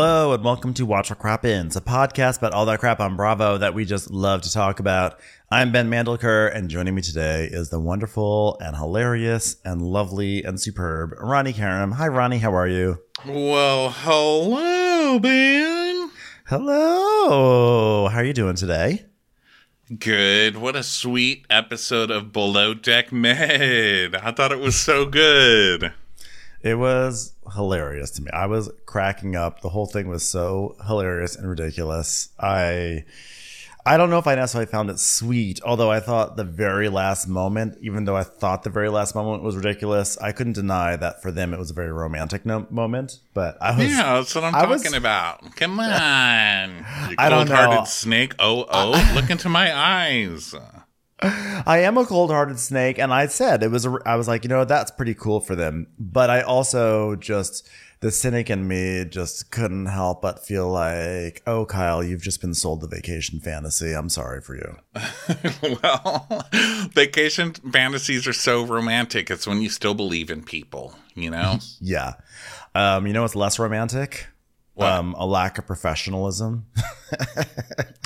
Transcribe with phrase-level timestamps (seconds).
[0.00, 3.58] Hello and welcome to Watch What Crappens, a podcast about all that crap on Bravo
[3.58, 5.20] that we just love to talk about.
[5.50, 10.58] I'm Ben Mandelker, and joining me today is the wonderful and hilarious and lovely and
[10.58, 11.92] superb Ronnie Karam.
[11.92, 12.38] Hi, Ronnie.
[12.38, 12.98] How are you?
[13.26, 16.10] Well, hello, Ben.
[16.46, 18.08] Hello.
[18.08, 19.04] How are you doing today?
[19.98, 20.56] Good.
[20.56, 24.14] What a sweet episode of Below Deck Med.
[24.14, 25.92] I thought it was so good.
[26.62, 28.30] It was hilarious to me.
[28.32, 29.60] I was cracking up.
[29.62, 32.28] The whole thing was so hilarious and ridiculous.
[32.38, 33.04] I
[33.86, 37.26] I don't know if I necessarily found it sweet, although I thought the very last
[37.26, 41.22] moment, even though I thought the very last moment was ridiculous, I couldn't deny that
[41.22, 43.20] for them it was a very romantic no- moment.
[43.32, 45.56] But I was Yeah, that's what I'm I was- talking about.
[45.56, 46.76] Come on.
[47.08, 47.84] You I don't know.
[47.86, 48.34] snake.
[48.38, 50.54] Oh, oh, look into my eyes.
[51.22, 53.86] I am a cold-hearted snake, and I said it was.
[53.86, 55.86] A, I was like, you know, that's pretty cool for them.
[55.98, 57.68] But I also just
[58.00, 62.54] the cynic in me just couldn't help but feel like, oh, Kyle, you've just been
[62.54, 63.92] sold the vacation fantasy.
[63.92, 64.76] I'm sorry for you.
[65.82, 66.46] well,
[66.94, 69.30] vacation fantasies are so romantic.
[69.30, 71.58] It's when you still believe in people, you know?
[71.80, 72.14] Yeah.
[72.74, 74.28] Um, you know what's less romantic?
[74.74, 74.92] What?
[74.92, 76.66] Um, a lack of professionalism.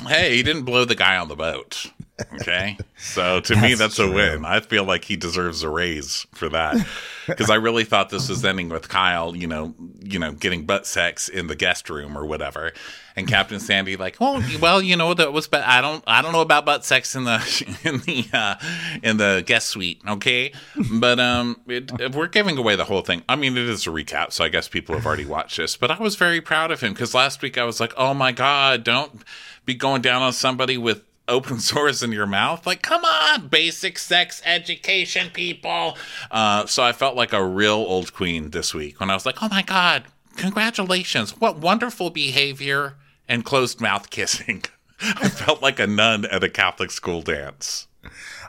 [0.07, 1.91] hey, he didn't blow the guy on the boat.
[2.33, 2.77] Okay.
[2.97, 4.45] So to me, That's that's a win.
[4.45, 6.85] I feel like he deserves a raise for that.
[7.27, 10.85] Because I really thought this was ending with Kyle, you know, you know, getting butt
[10.87, 12.71] sex in the guest room or whatever.
[13.17, 16.31] And Captain Sandy like, oh, well, you know, that was, but I don't, I don't
[16.31, 17.35] know about butt sex in the,
[17.83, 18.55] in the, uh,
[19.03, 20.01] in the guest suite.
[20.07, 20.53] Okay.
[20.93, 23.23] But, um, it, we're giving away the whole thing.
[23.27, 24.31] I mean, it is a recap.
[24.31, 26.93] So I guess people have already watched this, but I was very proud of him
[26.93, 29.21] because last week I was like, oh my God, don't
[29.65, 32.65] be going down on somebody with open source in your mouth.
[32.65, 35.97] Like, come on, basic sex education, people.
[36.31, 39.41] Uh, so I felt like a real old queen this week when I was like,
[39.41, 40.03] oh my God,
[40.35, 41.31] congratulations.
[41.39, 42.95] What wonderful behavior
[43.27, 44.63] and closed mouth kissing.
[45.01, 47.87] I felt like a nun at a Catholic school dance.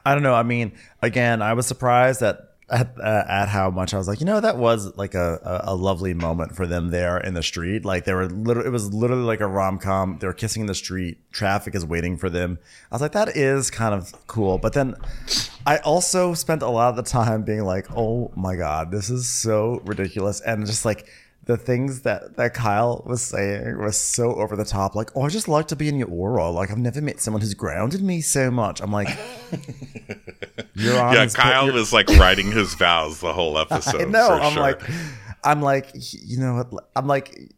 [0.04, 0.34] I don't know.
[0.34, 0.72] I mean,
[1.03, 4.41] again, I was surprised at at, uh, at how much I was like, you know,
[4.41, 7.84] that was like a, a, a lovely moment for them there in the street.
[7.84, 10.19] Like they were literally, it was literally like a rom com.
[10.21, 11.19] They were kissing in the street.
[11.32, 12.59] Traffic is waiting for them.
[12.91, 14.59] I was like, that is kind of cool.
[14.59, 14.97] But then
[15.65, 19.28] I also spent a lot of the time being like, oh my god, this is
[19.28, 21.09] so ridiculous, and just like.
[21.46, 24.94] The things that, that Kyle was saying was so over the top.
[24.94, 26.50] Like, oh, I just like to be in your aura.
[26.50, 28.82] Like, I've never met someone who's grounded me so much.
[28.82, 29.08] I'm like,
[30.74, 34.10] you're on Yeah, Kyle was like writing his vows the whole episode.
[34.10, 34.62] No, I'm sure.
[34.62, 34.82] like,
[35.44, 36.90] I'm like, you know what?
[36.96, 37.52] I'm like,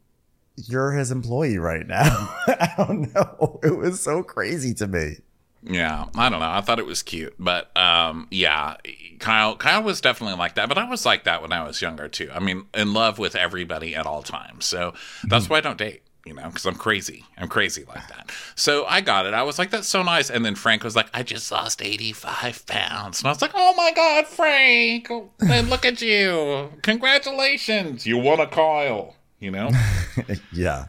[0.56, 2.10] you're his employee right now.
[2.46, 3.60] I don't know.
[3.62, 5.16] It was so crazy to me.
[5.62, 6.50] Yeah, I don't know.
[6.50, 8.76] I thought it was cute, but um, yeah,
[9.18, 9.56] Kyle.
[9.56, 12.30] Kyle was definitely like that, but I was like that when I was younger too.
[12.32, 14.66] I mean, in love with everybody at all times.
[14.66, 16.02] So that's why I don't date.
[16.24, 17.24] You know, because I'm crazy.
[17.38, 18.30] I'm crazy like that.
[18.54, 19.32] So I got it.
[19.32, 20.28] I was like, that's so nice.
[20.28, 23.20] And then Frank was like, I just lost 85 pounds.
[23.20, 25.08] And I was like, oh my God, Frank.
[25.40, 26.70] And look at you.
[26.82, 28.06] Congratulations.
[28.06, 29.16] You won a Kyle.
[29.38, 29.70] You know?
[30.52, 30.86] Yeah.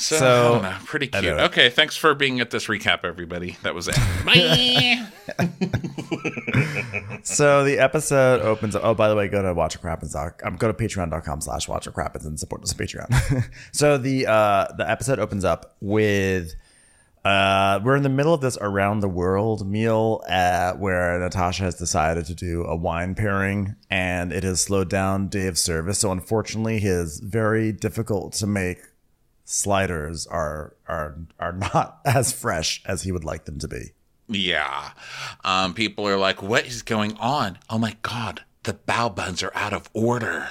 [0.00, 1.36] So, So- I don't know, pretty I cute.
[1.36, 1.44] know.
[1.44, 3.56] Okay, thanks for being at this recap, everybody.
[3.62, 3.96] That was it.
[4.24, 5.06] Bye.
[7.22, 8.74] So the episode opens.
[8.74, 10.14] Up oh, by the way, go to watchacrappens.
[10.44, 13.50] Um, go to patreon.com slash watchacrappens and support us on Patreon.
[13.72, 16.54] so the uh, the episode opens up with
[17.24, 21.74] uh, we're in the middle of this around the world meal uh, where Natasha has
[21.74, 25.98] decided to do a wine pairing and it has slowed down Dave's service.
[25.98, 28.78] So unfortunately, his very difficult to make
[29.50, 33.92] sliders are are are not as fresh as he would like them to be.
[34.28, 34.92] yeah.
[35.44, 37.58] Um, people are like, what is going on?
[37.68, 40.48] Oh my God, the bao buns are out of order.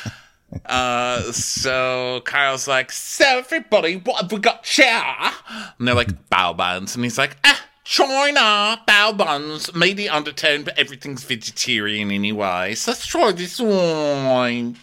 [0.66, 5.30] uh, so Kyle's like, so everybody, what have we got here?
[5.78, 6.94] And they're like, bao buns.
[6.96, 7.60] And he's like, ah.
[7.86, 12.74] China bao buns, maybe undertone, but everything's vegetarian anyway.
[12.74, 14.78] So let's try this one.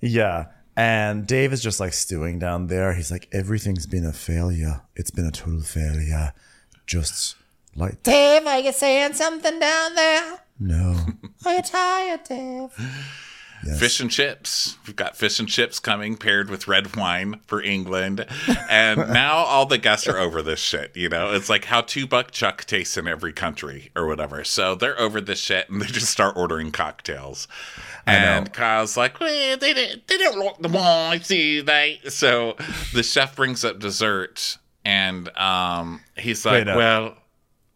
[0.00, 0.46] Yeah.
[0.78, 2.92] And Dave is just like stewing down there.
[2.94, 4.82] He's like, everything's been a failure.
[4.94, 6.32] It's been a total failure.
[6.86, 7.34] Just
[7.74, 10.38] like, Dave, are you saying something down there?
[10.60, 10.96] no.
[11.44, 12.70] Are you tired, Dave?
[13.78, 14.76] Fish and chips.
[14.86, 18.24] We've got fish and chips coming paired with red wine for England.
[18.70, 20.96] And now all the guests are over this shit.
[20.96, 24.44] You know, it's like how two buck chuck tastes in every country or whatever.
[24.44, 27.48] So they're over this shit and they just start ordering cocktails.
[28.06, 32.00] And Kyle's like, well, they, don't- they don't like the wine, see they?
[32.08, 32.56] So
[32.94, 36.76] the chef brings up dessert and um, he's like, Wait, no.
[36.76, 37.14] well,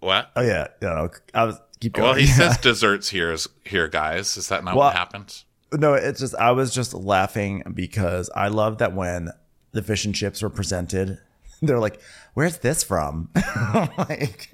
[0.00, 0.30] what?
[0.36, 0.88] Oh yeah, yeah.
[0.88, 2.04] No, I was keep going.
[2.06, 2.32] Well, he Yeah.
[2.50, 4.36] says desserts here is here, guys.
[4.36, 5.44] Is that not Well- what happens?
[5.72, 5.94] No.
[5.94, 9.30] It's just I was just laughing because I love that when
[9.72, 11.18] the fish and chips were presented,
[11.62, 12.00] they're like,
[12.34, 13.30] "Where's this from?"
[13.98, 14.50] like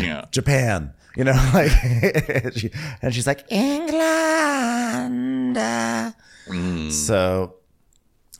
[0.00, 0.26] Yeah.
[0.30, 1.72] Japan, you know, like,
[2.54, 2.70] she,
[3.02, 3.98] and she's like England.
[6.92, 7.54] So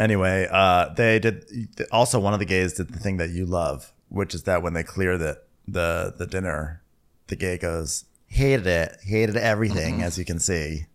[0.01, 1.45] anyway, uh, they did.
[1.93, 4.73] Also, one of the gays did the thing that you love, which is that when
[4.75, 6.83] they clear the the the dinner,
[7.27, 10.87] the gay goes hated it, hated everything, as you can see.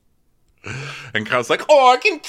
[1.14, 2.20] And Kyle's like, oh, I can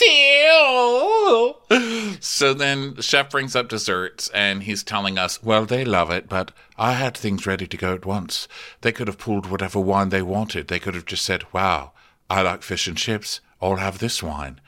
[1.69, 2.19] tell.
[2.21, 6.29] So then the chef brings up desserts and he's telling us, well, they love it,
[6.29, 8.49] but I had things ready to go at once.
[8.81, 10.69] They could have pulled whatever wine they wanted.
[10.69, 11.93] They could have just said, wow,
[12.29, 13.41] I like fish and chips.
[13.63, 14.61] I'll have this wine.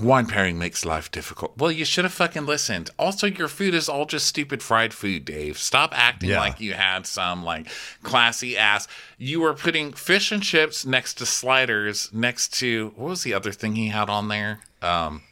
[0.00, 1.56] Wine pairing makes life difficult.
[1.58, 2.90] Well, you should have fucking listened.
[2.98, 5.58] Also, your food is all just stupid fried food, Dave.
[5.58, 6.40] Stop acting Yeah.
[6.40, 7.68] like you had some like
[8.02, 8.88] classy ass.
[9.16, 13.52] You were putting fish and chips next to sliders, next to what was the other
[13.52, 14.60] thing he had on there?
[14.82, 15.22] Um,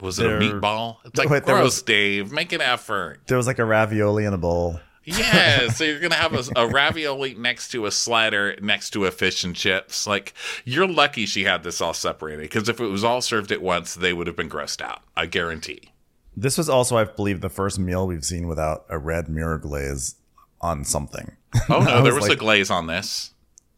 [0.00, 0.98] was it There- a meatball?
[1.04, 2.30] It's like Wait, there gross, was- Dave.
[2.30, 3.20] Make an effort.
[3.26, 4.80] There was like a ravioli in a bowl.
[5.04, 9.10] Yeah, so you're gonna have a, a ravioli next to a slider next to a
[9.10, 10.06] fish and chips.
[10.06, 10.32] Like
[10.64, 13.94] you're lucky she had this all separated because if it was all served at once,
[13.94, 15.02] they would have been grossed out.
[15.16, 15.92] I guarantee.
[16.36, 20.16] This was also, I believe, the first meal we've seen without a red mirror glaze
[20.60, 21.36] on something.
[21.68, 23.33] Oh no, there was was a glaze on this.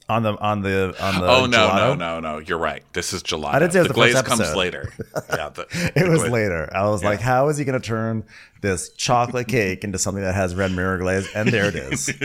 [0.08, 1.26] On the on the on the.
[1.26, 1.98] Oh no, no, gelato.
[1.98, 2.38] no, no!
[2.38, 2.82] You're right.
[2.92, 3.54] This is gelato.
[3.54, 4.92] I didn't say the the glaze comes later.
[5.30, 5.66] Yeah, the,
[5.96, 6.68] It the was glaze- later.
[6.74, 8.24] I was like, how is he going to turn
[8.60, 11.28] this chocolate cake into something that has red mirror glaze?
[11.34, 12.10] And there it is.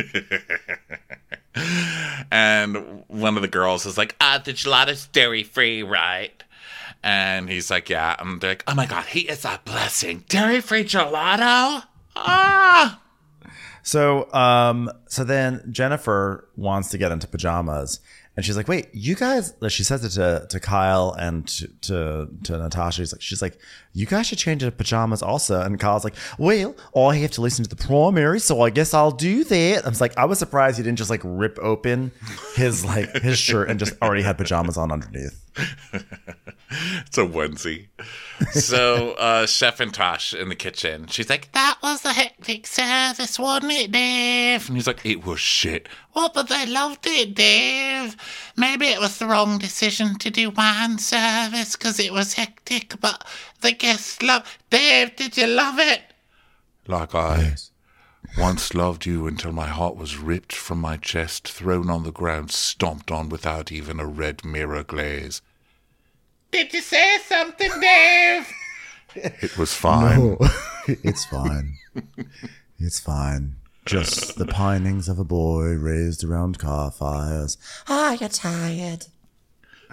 [2.32, 6.42] And one of the girls is like, "Ah, the gelato's dairy free, right?"
[7.04, 10.24] And he's like, "Yeah." And they're like, "Oh my god, he is a blessing.
[10.30, 11.84] Dairy free gelato."
[12.16, 13.00] Ah.
[13.84, 18.00] So, um, so then Jennifer wants to get into pajamas,
[18.36, 22.30] and she's like, "Wait, you guys?" She says it to, to Kyle and to, to
[22.44, 23.02] to Natasha.
[23.02, 23.58] She's like, "She's like,
[23.94, 27.64] you guys should change into pajamas also." And Kyle's like, "Well, I have to listen
[27.64, 30.78] to the primary, so I guess I'll do that." I was like, I was surprised
[30.78, 32.12] he didn't just like rip open
[32.56, 35.38] his like his shirt and just already had pajamas on underneath.
[37.06, 37.88] It's a onesie.
[38.54, 41.08] So, uh, Chef and Tosh in the kitchen.
[41.08, 44.68] She's like, That was a hectic service, wasn't it, Dave?
[44.68, 45.90] And he's like, It was shit.
[46.14, 48.16] What, but they loved it, Dave.
[48.56, 53.26] Maybe it was the wrong decision to do wine service because it was hectic, but
[53.62, 54.58] the guests love.
[54.70, 56.02] Dave, did you love it?
[56.88, 57.56] Like I
[58.38, 62.52] once loved you until my heart was ripped from my chest, thrown on the ground,
[62.52, 65.42] stomped on without even a red mirror glaze.
[66.52, 68.48] Did you say something, Dave?
[69.16, 70.38] It was fine.
[70.88, 71.78] it's fine.
[72.80, 73.56] It's fine.
[73.86, 77.58] Just the pinings of a boy raised around car fires.
[77.88, 79.08] Are you're tired?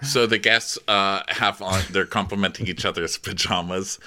[0.02, 3.98] So the guests uh, have on, they're complimenting each other's pajamas.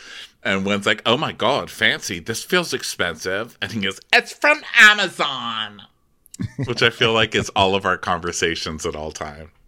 [0.43, 2.19] And one's like, oh my God, fancy.
[2.19, 3.57] This feels expensive.
[3.61, 5.83] And he goes, it's from Amazon.
[6.65, 9.51] Which I feel like is all of our conversations at all time.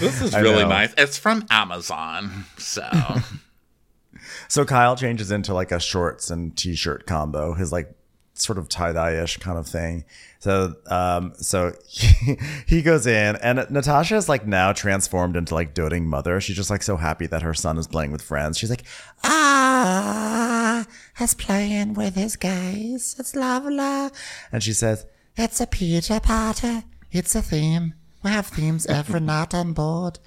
[0.00, 0.94] This is really nice.
[0.96, 2.46] It's from Amazon.
[2.56, 2.88] So
[4.48, 7.92] So Kyle changes into like a shorts and t-shirt combo, his like
[8.38, 10.04] sort of tie-dye-ish kind of thing.
[10.38, 15.74] So um so he, he goes in and Natasha is like now transformed into like
[15.74, 16.40] doting mother.
[16.40, 18.58] She's just like so happy that her son is playing with friends.
[18.58, 18.84] She's like,
[19.24, 20.86] ah,
[21.18, 23.16] he's playing with his guys.
[23.18, 24.10] It's lovely.
[24.52, 26.82] And she says, it's a pizza party.
[27.10, 27.94] It's a theme.
[28.22, 30.18] We have themes every night on board.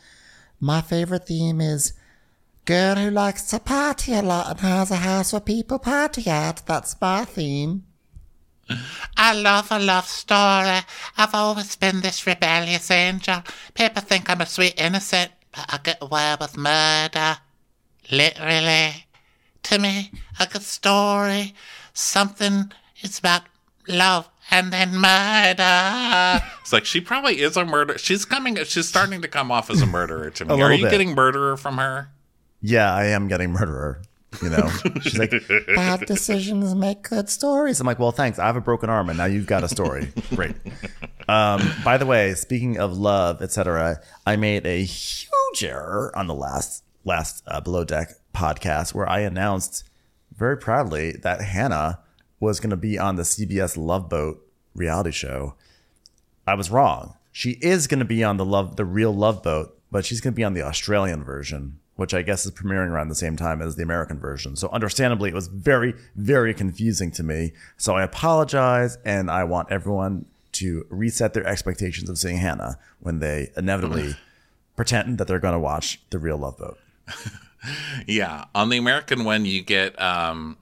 [0.59, 1.93] My favorite theme is
[2.69, 6.61] Girl who likes to party a lot and has a house where people party at.
[6.67, 7.83] That's my theme.
[9.17, 10.79] I love a love story.
[11.17, 13.43] I've always been this rebellious angel.
[13.73, 17.37] People think I'm a sweet innocent, but I get away with murder.
[18.11, 19.05] Literally.
[19.63, 21.53] To me, a good story.
[21.93, 22.71] Something
[23.01, 23.43] is about
[23.87, 26.41] love and then murder.
[26.61, 27.97] It's like she probably is a murderer.
[27.97, 28.55] She's coming.
[28.63, 30.61] She's starting to come off as a murderer to me.
[30.61, 30.91] Are you bit.
[30.91, 32.09] getting murderer from her?
[32.61, 34.01] Yeah, I am getting murderer.
[34.43, 34.69] You know,
[35.01, 35.33] she's like,
[35.75, 37.79] bad decisions make good stories.
[37.79, 38.37] I'm like, well, thanks.
[38.39, 40.11] I have a broken arm, and now you've got a story.
[40.35, 40.55] Great.
[41.27, 46.35] Um, by the way, speaking of love, etc., I made a huge error on the
[46.35, 49.83] last last uh, Below Deck podcast where I announced
[50.35, 51.99] very proudly that Hannah
[52.39, 55.55] was going to be on the CBS Love Boat reality show.
[56.47, 57.15] I was wrong.
[57.31, 60.33] She is going to be on the love the real Love Boat, but she's going
[60.33, 63.61] to be on the Australian version, which I guess is premiering around the same time
[63.61, 64.55] as the American version.
[64.55, 67.51] So understandably, it was very very confusing to me.
[67.75, 73.19] So I apologize, and I want everyone to reset their expectations of seeing Hannah when
[73.19, 74.15] they inevitably
[74.77, 76.77] pretend that they're going to watch the real Love Boat.
[78.07, 80.55] Yeah, on the American one, you get um,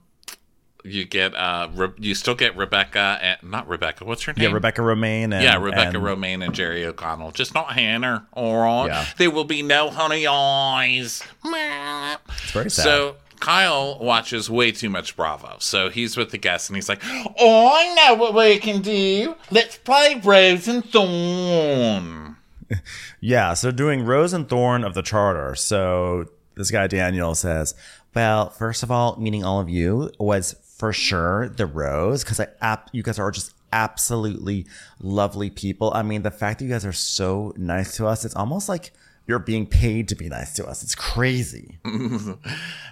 [0.87, 4.05] you get uh, Re- you still get Rebecca and not Rebecca.
[4.05, 4.43] What's her name?
[4.49, 5.33] Yeah, Rebecca Romijn.
[5.33, 7.31] And, Yeah, Rebecca and- Romijn and Jerry O'Connell.
[7.31, 8.27] Just not Hannah.
[8.35, 8.85] Right.
[8.87, 9.05] Yeah.
[9.17, 11.23] There will be no honey eyes.
[11.43, 12.83] It's very sad.
[12.83, 15.57] So Kyle watches way too much Bravo.
[15.59, 17.01] So he's with the guests and he's like,
[17.39, 19.35] Oh, I know what we can do.
[19.51, 22.35] Let's play Rose and Thorn.
[23.21, 25.55] Yeah, so doing Rose and Thorn of the Charter.
[25.55, 26.25] So
[26.55, 27.73] this guy Daniel says,
[28.13, 32.47] "Well, first of all, meeting all of you was for sure the Rose because I
[32.61, 34.65] ap- you guys are just absolutely
[35.01, 35.91] lovely people.
[35.93, 38.91] I mean, the fact that you guys are so nice to us, it's almost like
[39.25, 40.83] you're being paid to be nice to us.
[40.83, 41.79] It's crazy.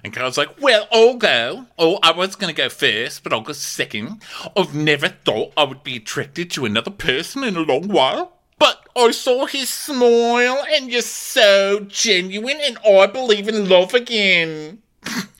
[0.04, 1.66] And Kyle's like, Well, I'll go.
[1.80, 4.22] Oh, I was going to go first, but I'll go second.
[4.56, 8.34] I've never thought I would be attracted to another person in a long while.
[8.60, 14.84] But I saw his smile and you're so genuine, and I believe in love again.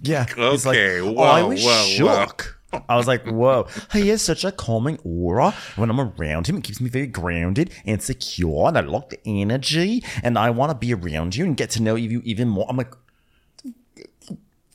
[0.02, 0.26] Yeah.
[0.36, 2.52] He's like, Okay, "Oh, whoa, I was whoa, whoa." shook.
[2.90, 5.52] I was like, whoa, he has such a calming aura.
[5.78, 8.68] When I'm around him, it keeps me very grounded and secure.
[8.68, 10.04] And I like the energy.
[10.22, 12.66] And I want to be around you and get to know you even more.
[12.70, 12.94] I'm like,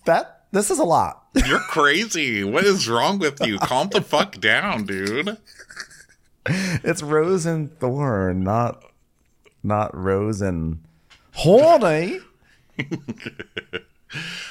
[0.06, 1.26] that, this is a lot.
[1.46, 2.42] You're crazy.
[2.42, 3.58] What is wrong with you?
[3.58, 5.36] Calm the fuck down, dude.
[6.46, 8.82] It's Rose and Thorn, not,
[9.62, 10.82] not Rose and
[11.34, 12.20] Horny.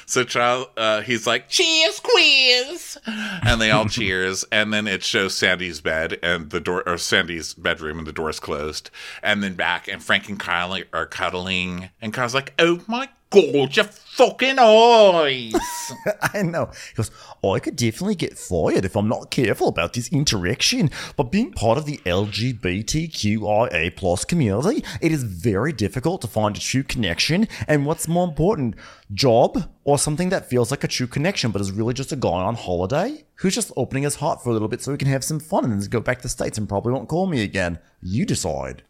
[0.10, 5.36] So Charles, uh, he's like, "Cheers, quiz," and they all cheers, and then it shows
[5.36, 8.90] Sandy's bed and the door, or Sandy's bedroom, and the door's closed,
[9.22, 13.76] and then back, and Frank and Kyle are cuddling, and Kyle's like, "Oh my god,
[13.76, 15.54] your fucking eyes!"
[16.34, 16.72] I know.
[16.90, 17.12] He goes,
[17.44, 20.90] "Oh, I could definitely get fired if I'm not careful about this interaction.
[21.16, 26.60] But being part of the LGBTQIA plus community, it is very difficult to find a
[26.60, 27.48] true connection.
[27.68, 28.76] And what's more important,
[29.14, 32.30] job or something that feels like a true connection, but is really just a guy
[32.30, 35.24] on holiday who's just opening his heart for a little bit so he can have
[35.24, 37.80] some fun and then go back to the states and probably won't call me again.
[38.02, 38.84] You decide."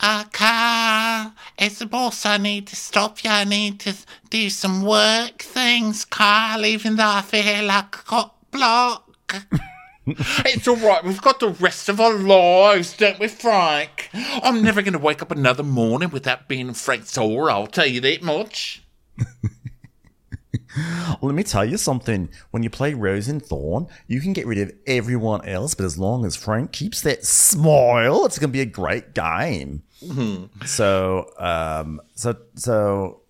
[0.00, 2.26] Uh, Kyle, it's the boss.
[2.26, 3.30] I need to stop you.
[3.30, 3.94] I need to
[4.28, 9.46] do some work things, Carl, even though I feel like a cop block.
[10.06, 11.02] it's all right.
[11.04, 14.10] We've got the rest of our lives, don't we, Frank?
[14.12, 18.00] I'm never going to wake up another morning without being Frank's aura, I'll tell you
[18.02, 18.82] that much.
[21.22, 22.28] Let me tell you something.
[22.50, 25.98] When you play Rose and Thorn, you can get rid of everyone else, but as
[25.98, 29.82] long as Frank keeps that smile, it's gonna be a great game.
[30.66, 33.20] So, um, so, so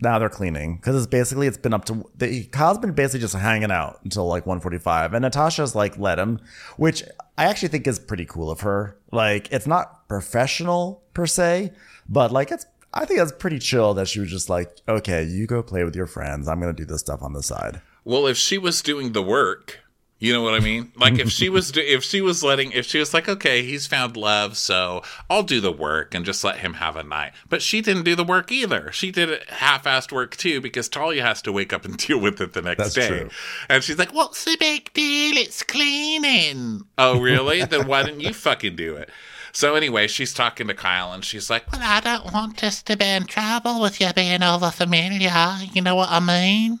[0.00, 3.34] now they're cleaning because it's basically it's been up to the Kyle's been basically just
[3.34, 6.40] hanging out until like 1:45, and Natasha's like let him,
[6.76, 7.02] which
[7.38, 8.98] I actually think is pretty cool of her.
[9.10, 11.72] Like it's not professional per se,
[12.08, 15.46] but like it's I think that's pretty chill that she was just like, okay, you
[15.46, 16.48] go play with your friends.
[16.48, 17.80] I'm gonna do this stuff on the side.
[18.04, 19.80] Well, if she was doing the work,
[20.18, 20.92] you know what I mean?
[20.96, 23.86] Like if she was do- if she was letting if she was like, "Okay, he's
[23.86, 27.60] found love, so I'll do the work and just let him have a night." But
[27.60, 28.90] she didn't do the work either.
[28.92, 32.54] She did half-assed work too because Talia has to wake up and deal with it
[32.54, 33.08] the next That's day.
[33.08, 33.28] true.
[33.68, 35.36] And she's like, "What's the big deal?
[35.36, 37.62] It's cleaning." Oh, really?
[37.64, 39.10] then why didn't you fucking do it?
[39.56, 42.94] So anyway, she's talking to Kyle and she's like, "Well, I don't want us to
[42.94, 45.56] be in trouble with you being over familiar.
[45.72, 46.80] You know what I mean?"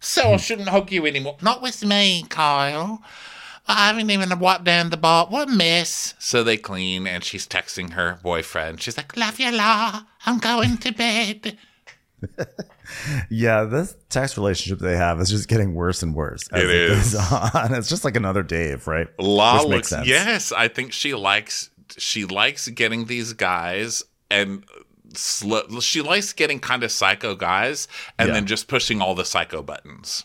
[0.00, 0.36] So I hmm.
[0.38, 1.36] shouldn't hug you anymore.
[1.42, 3.02] Not with me, Kyle.
[3.68, 5.26] I haven't even wiped down the bar.
[5.26, 6.14] What a mess.
[6.18, 8.80] So they clean, and she's texting her boyfriend.
[8.80, 10.04] She's like, Love you, La.
[10.24, 11.58] I'm going to bed.
[13.30, 16.90] Yeah, this text relationship they have is just getting worse and worse as It it,
[16.90, 17.14] is.
[17.14, 17.74] goes on.
[17.74, 19.08] It's just like another Dave, right?
[19.18, 20.06] La Which makes looks, sense.
[20.06, 24.64] yes, I think she likes she likes getting these guys and
[25.14, 27.86] sl- she likes getting kind of psycho guys
[28.18, 28.34] and Yeah.
[28.34, 30.24] then just pushing all the psycho buttons.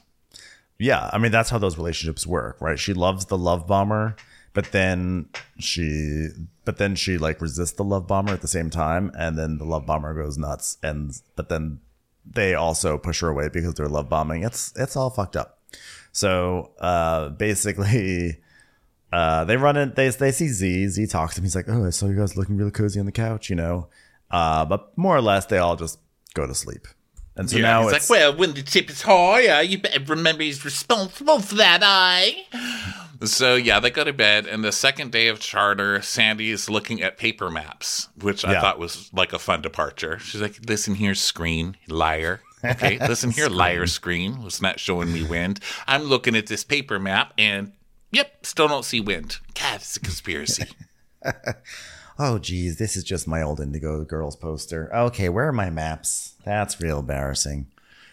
[0.78, 2.80] Yeah, I mean that's how those relationships work, right?
[2.80, 4.16] She loves the love bomber,
[4.54, 5.28] but then
[5.60, 6.30] she
[6.66, 9.66] but then she like resists the love bomber at the same time and then the
[9.66, 11.80] love bomber goes nuts and but then
[12.26, 14.44] they also push her away because they're love bombing.
[14.44, 15.60] It's it's all fucked up.
[16.12, 18.38] So, uh basically
[19.12, 21.46] uh they run in they they see Z, Z talks to him.
[21.46, 23.88] He's like, "Oh, I saw you guys looking really cozy on the couch, you know."
[24.32, 25.98] Uh, but more or less, they all just
[26.36, 26.88] go to sleep.
[27.36, 30.04] And so Yeah, now he's it's like, well, when the tip is higher, you better
[30.04, 32.58] remember he's responsible for that, eh?
[33.26, 37.18] So yeah, they go to bed, and the second day of charter, Sandy's looking at
[37.18, 38.62] paper maps, which I Yeah.
[38.62, 40.20] thought was like a fun departure.
[40.20, 44.42] She's like, "Listen here, screen liar." Okay, listen here, liar screen.
[44.44, 45.60] Was not showing me wind.
[45.88, 47.72] I'm looking at this paper map, and
[48.12, 49.38] yep, still don't see wind.
[49.56, 50.66] It's a conspiracy.
[52.20, 54.94] oh geez, this is just my old Indigo Girls poster.
[54.96, 56.34] Okay, where are my maps?
[56.46, 57.68] That's real embarrassing.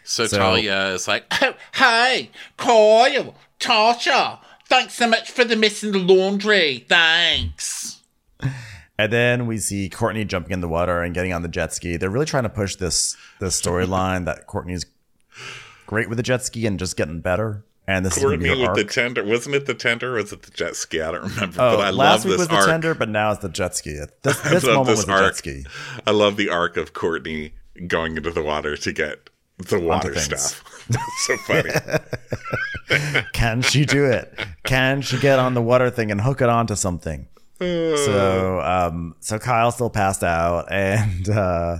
[0.04, 5.92] So, So- Talia is like, oh, hey, Kyle, Tasha, thanks so much for the missing
[5.92, 6.84] the laundry.
[6.88, 8.00] Thanks.
[8.98, 11.96] And then we see Courtney jumping in the water and getting on the jet ski.
[11.96, 14.86] They're really trying to push this this storyline that Courtney's
[15.86, 17.64] great with the jet ski and just getting better.
[17.88, 19.24] And this Courtney is gonna be her with the tender.
[19.24, 21.00] Wasn't it the tender or was it the jet ski?
[21.00, 21.62] I don't remember.
[21.62, 22.66] Oh, but I last love week this was the arc.
[22.66, 24.00] tender, but now it's the jet ski.
[24.22, 25.64] This, this moment this was the jet ski.
[26.06, 27.54] I love the arc of Courtney
[27.86, 30.62] going into the water to get the water stuff.
[30.88, 33.24] That's so funny.
[33.32, 34.36] Can she do it?
[34.64, 37.28] Can she get on the water thing and hook it onto something?
[37.58, 41.78] So, um, so Kyle still passed out, and uh,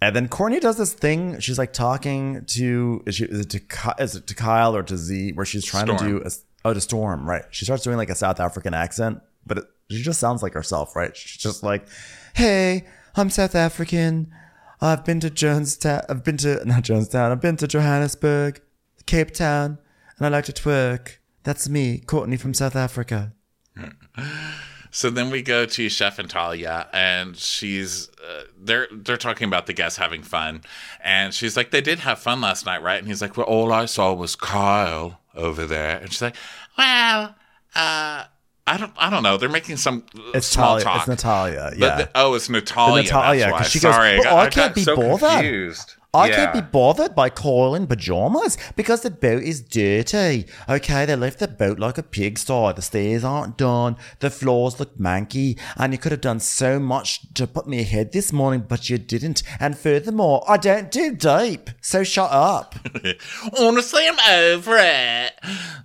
[0.00, 1.40] and then Courtney does this thing.
[1.40, 4.96] She's like talking to is, she, is it to is it to Kyle or to
[4.96, 6.30] Z, where she's trying to do a,
[6.64, 7.44] oh to Storm, right?
[7.50, 10.94] She starts doing like a South African accent, but it, she just sounds like herself,
[10.94, 11.16] right?
[11.16, 11.86] She's just like,
[12.34, 12.84] "Hey,
[13.14, 14.32] I'm South African.
[14.80, 16.04] I've been to Jonestown.
[16.10, 17.32] I've been to not Jonestown.
[17.32, 18.60] I've been to Johannesburg,
[19.06, 19.78] Cape Town,
[20.18, 21.16] and I like to twerk.
[21.42, 23.32] That's me, Courtney from South Africa."
[24.96, 29.66] So then we go to Chef and Talia, and she's uh, they're they're talking about
[29.66, 30.62] the guests having fun,
[31.04, 33.74] and she's like, "They did have fun last night, right?" And he's like, "Well, all
[33.74, 36.34] I saw was Kyle over there," and she's like,
[36.78, 37.34] "Well,
[37.74, 38.24] uh,
[38.66, 39.36] I don't I don't know.
[39.36, 40.84] They're making some It's small Talia.
[40.84, 41.66] talk." It's Natalia.
[41.72, 41.96] But Yeah.
[41.96, 43.02] the- oh, it's Natalia.
[43.02, 43.62] Natalia, that's why.
[43.64, 45.95] she goes, Sorry, "Well, I, I can't be so bothered." confused.
[46.16, 46.36] I Yeah.
[46.36, 47.28] can't be bothered by
[47.76, 50.46] in pajamas because the boat is dirty.
[50.68, 52.72] Okay, they left the boat like a pigsty.
[52.74, 53.96] The stairs aren't done.
[54.20, 55.58] The floors look manky.
[55.76, 58.98] And you could have done so much to put me ahead this morning, but you
[58.98, 59.42] didn't.
[59.60, 61.70] And furthermore, I don't do deep.
[61.80, 62.74] So shut up.
[63.58, 65.32] Honestly, I'm over it.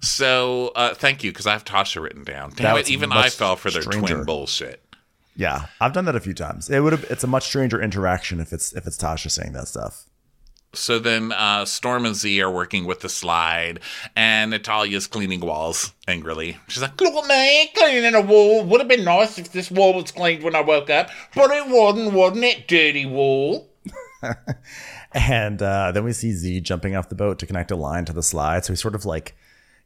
[0.02, 2.54] So, uh, thank you, because I have Tasha written down.
[2.56, 4.14] Damn it, even I fell for their stranger.
[4.16, 4.84] twin bullshit.
[5.36, 6.70] yeah, I've done that a few times.
[6.70, 7.04] It would have.
[7.10, 10.06] It's a much stranger interaction if it's if it's Tasha saying that stuff.
[10.74, 13.82] So then uh, Storm and Z are working with the slide,
[14.16, 16.58] and Natalia's cleaning walls angrily.
[16.68, 18.64] She's like, Look cleaning a wall.
[18.64, 21.68] Would have been nice if this wall was cleaned when I woke up, but it
[21.68, 23.70] wasn't, wasn't it, dirty wall?
[25.14, 28.14] And uh, then we see Z jumping off the boat to connect a line to
[28.14, 28.64] the slide.
[28.66, 29.36] So he's sort of like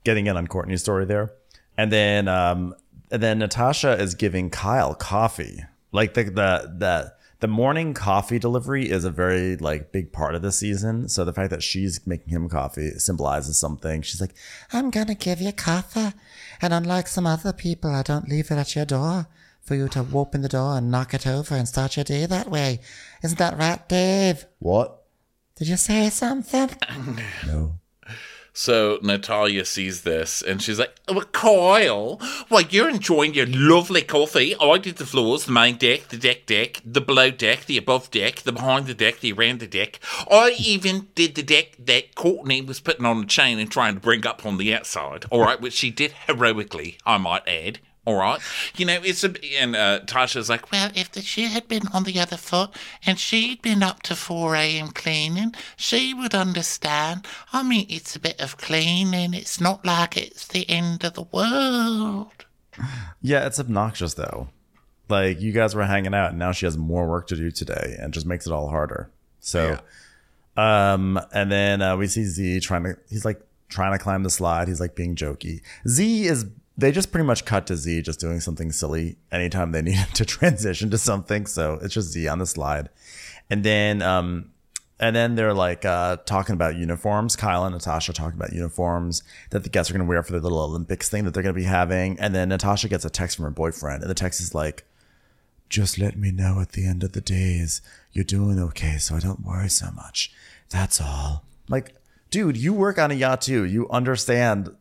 [0.04, 1.32] getting in on Courtney's story there.
[1.78, 2.76] And then um,
[3.12, 5.64] and then Natasha is giving Kyle coffee.
[5.92, 7.14] Like the the the
[7.46, 11.08] the morning coffee delivery is a very like big part of the season.
[11.08, 14.02] So the fact that she's making him coffee symbolizes something.
[14.02, 14.34] She's like,
[14.74, 16.18] I'm gonna give you coffee.
[16.60, 19.28] And unlike some other people, I don't leave it at your door
[19.62, 22.50] for you to open the door and knock it over and start your day that
[22.50, 22.80] way.
[23.24, 24.48] Isn't that right, Dave?
[24.58, 25.04] What?
[25.56, 26.72] Did you say something?
[27.46, 27.76] no.
[28.58, 34.56] So Natalia sees this and she's like, oh, Kyle, well, you're enjoying your lovely coffee.
[34.62, 38.10] I did the floors, the main deck, the deck deck, the below deck, the above
[38.12, 40.00] deck, the behind the deck, the around the deck.
[40.32, 44.00] I even did the deck that Courtney was putting on the chain and trying to
[44.00, 45.26] bring up on the outside.
[45.30, 47.80] All right, which she did heroically, I might add.
[48.06, 48.40] All right,
[48.78, 52.04] you know it's a and uh, Tasha's like, well, if the shoe had been on
[52.04, 52.70] the other foot
[53.06, 54.90] and she'd been up to four a.m.
[54.90, 57.26] cleaning, she would understand.
[57.52, 59.34] I mean, it's a bit of cleaning.
[59.34, 62.46] It's not like it's the end of the world.
[63.22, 64.50] Yeah, it's obnoxious though.
[65.10, 67.96] Like you guys were hanging out and now she has more work to do today
[68.00, 69.10] and just makes it all harder.
[69.40, 69.80] So
[70.58, 74.30] um and then uh, we see Z trying to he's like trying to climb the
[74.30, 74.68] slide.
[74.68, 75.62] He's like being jokey.
[75.88, 76.46] Z is
[76.78, 80.26] they just pretty much cut to Z just doing something silly anytime they needed to
[80.26, 81.46] transition to something.
[81.46, 82.90] So it's just Z on the slide.
[83.50, 84.52] And then um
[85.00, 87.36] and then they're like uh, talking about uniforms.
[87.36, 90.42] Kyle and Natasha talking about uniforms that the guests are going to wear for the
[90.42, 92.18] little Olympics thing that they're going to be having.
[92.20, 94.86] And then Natasha gets a text from her boyfriend, and the text is like,
[95.68, 97.82] "Just let me know at the end of the days
[98.14, 100.32] you're doing okay, so I don't worry so much.
[100.70, 101.96] That's all." Like,
[102.30, 103.66] dude, you work on a yacht too.
[103.66, 104.74] You understand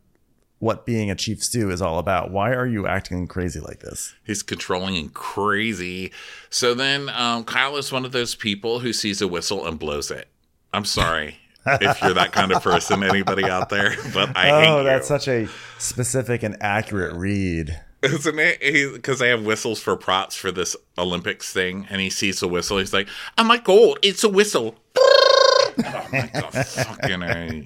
[0.58, 2.30] what being a chief stew is all about.
[2.30, 4.14] Why are you acting crazy like this?
[4.24, 6.12] He's controlling and crazy.
[6.50, 10.10] So then um, Kyle is one of those people who sees a whistle and blows
[10.10, 10.28] it.
[10.72, 14.84] I'm sorry if you're that kind of person, anybody out there, but I hate oh,
[14.84, 17.80] that's such a specific and accurate read.
[18.02, 18.92] Isn't it?
[18.92, 22.78] Because they have whistles for props for this Olympics thing, and he sees the whistle.
[22.78, 25.72] He's like, "Oh my god, it's a whistle!" oh
[26.12, 27.64] my god, fucking a.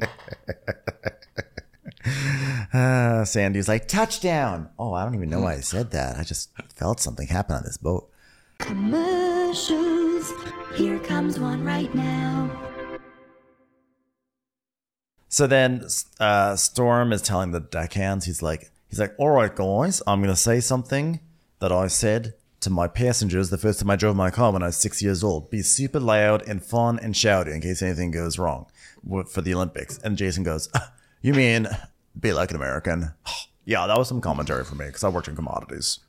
[2.72, 4.68] Uh, Sandy's like, touchdown.
[4.78, 6.18] Oh, I don't even know why I said that.
[6.18, 8.11] I just felt something happen on this boat.
[8.59, 10.33] Commercials.
[10.74, 12.50] Here comes one right now.
[15.28, 15.87] So then
[16.20, 20.33] uh, Storm is telling the deckhands, he's like, he's like, all right, guys, I'm going
[20.33, 21.20] to say something
[21.61, 24.66] that I said to my passengers the first time I drove my car when I
[24.66, 25.50] was six years old.
[25.50, 28.66] Be super loud and fun and shouty in case anything goes wrong
[29.28, 29.98] for the Olympics.
[29.98, 30.68] And Jason goes,
[31.22, 31.68] you mean
[32.20, 33.12] be like an American?
[33.64, 36.00] yeah, that was some commentary for me because I worked in commodities.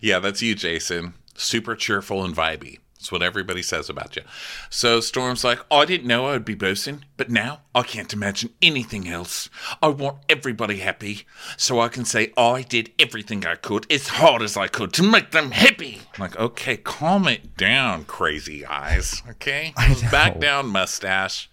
[0.00, 1.14] Yeah, that's you, Jason.
[1.34, 2.78] Super cheerful and vibey.
[2.98, 4.22] That's what everybody says about you.
[4.70, 8.12] So Storm's like, oh, I didn't know I would be boasting, but now I can't
[8.12, 9.50] imagine anything else.
[9.82, 11.26] I want everybody happy,
[11.58, 15.02] so I can say I did everything I could, as hard as I could, to
[15.02, 16.00] make them happy.
[16.14, 19.22] I'm like, okay, calm it down, crazy eyes.
[19.28, 19.74] Okay,
[20.10, 21.50] back down, mustache.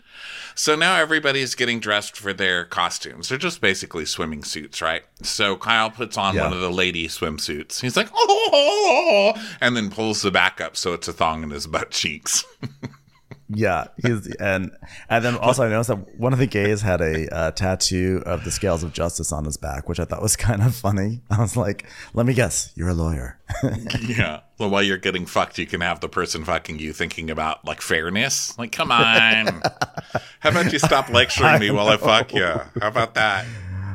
[0.55, 3.29] So now everybody's getting dressed for their costumes.
[3.29, 5.03] They're just basically swimming suits, right?
[5.21, 6.43] So Kyle puts on Yeah.
[6.43, 7.81] one of the lady swimsuits.
[7.81, 11.13] He's like, oh, oh, oh, oh, and then pulls the back up so it's a
[11.13, 12.43] thong in his butt cheeks.
[13.55, 14.71] Yeah, he's and
[15.09, 18.43] and then also I noticed that one of the gays had a uh, tattoo of
[18.43, 21.21] the scales of justice on his back, which I thought was kind of funny.
[21.29, 23.39] I was like, "Let me guess, you're a lawyer."
[24.01, 24.41] yeah.
[24.57, 27.81] Well, while you're getting fucked, you can have the person fucking you thinking about like
[27.81, 28.57] fairness.
[28.57, 29.61] Like, come on.
[30.39, 32.45] How about you stop lecturing me while I fuck you?
[32.45, 33.45] How about that?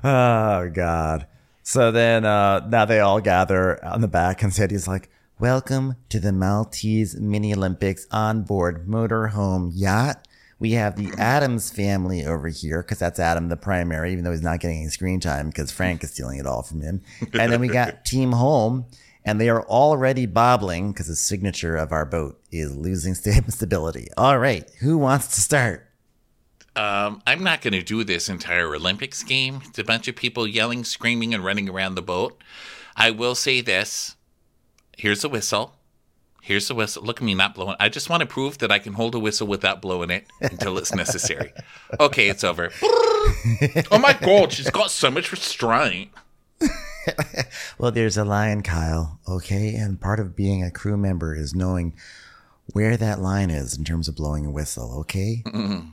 [0.05, 1.27] oh God!
[1.63, 6.19] So then uh, now they all gather on the back, and Sandy's like, "Welcome to
[6.19, 10.27] the Maltese Mini Olympics on board motorhome yacht."
[10.59, 14.43] We have the Adams family over here because that's Adam, the primary, even though he's
[14.43, 17.03] not getting any screen time because Frank is stealing it all from him.
[17.39, 18.87] And then we got Team Home,
[19.25, 23.15] and they are already bobbling because the signature of our boat is losing
[23.49, 24.09] stability.
[24.17, 25.89] All right, who wants to start?
[26.75, 29.63] Um, I'm not going to do this entire Olympics game.
[29.67, 32.43] It's a bunch of people yelling, screaming, and running around the boat.
[32.97, 34.17] I will say this.
[34.99, 35.77] Here's a whistle.
[36.43, 37.05] Here's the whistle.
[37.05, 37.77] Look at me not blowing.
[37.79, 40.77] I just want to prove that I can hold a whistle without blowing it until
[40.77, 41.53] it's necessary.
[42.01, 42.71] Okay, it's over.
[42.83, 46.11] oh my god, she's got so much restraint.
[47.79, 49.75] Well, there's a line, Kyle, okay?
[49.75, 51.95] And part of being a crew member is knowing
[52.75, 55.43] where that line is in terms of blowing a whistle, okay?
[55.47, 55.89] Mm-hmm.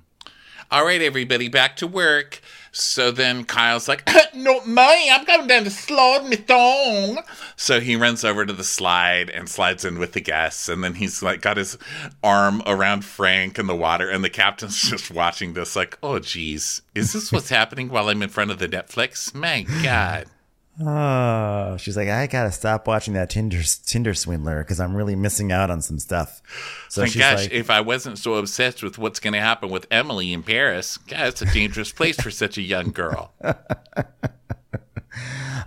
[0.71, 2.41] All right, everybody, back to work.
[2.71, 7.23] So then Kyle's like, Not me, I'm going down the slide, my thong.
[7.56, 10.67] So he runs over to the slide and slides in with the guests.
[10.67, 11.78] And then he's like, got his
[12.23, 14.10] arm around Frank in the water.
[14.10, 18.21] And the captain's just watching this, like, Oh, geez, is this what's happening while I'm
[18.21, 19.34] in front of the Netflix?
[19.34, 20.25] My God.
[20.84, 25.52] Oh, she's like, I gotta stop watching that Tinder Tinder swindler because I'm really missing
[25.52, 26.42] out on some stuff.
[26.90, 29.70] So My she's gosh, like, if I wasn't so obsessed with what's going to happen
[29.70, 33.32] with Emily in Paris, God, it's a dangerous place for such a young girl.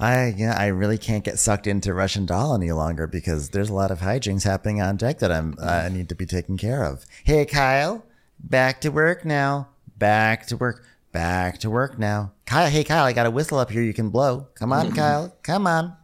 [0.01, 3.75] I yeah, I really can't get sucked into Russian doll any longer because there's a
[3.75, 7.07] lot of hijinks happening on deck that I'm I need to be taken care of.
[7.25, 8.05] Hey, Kyle,
[8.39, 9.69] back to work now.
[9.97, 10.85] Back to work.
[11.13, 12.33] Back to work now.
[12.47, 14.49] Kyle, hey Kyle, I got a whistle up here you can blow.
[14.55, 15.35] Come on, Kyle.
[15.43, 15.97] Come on.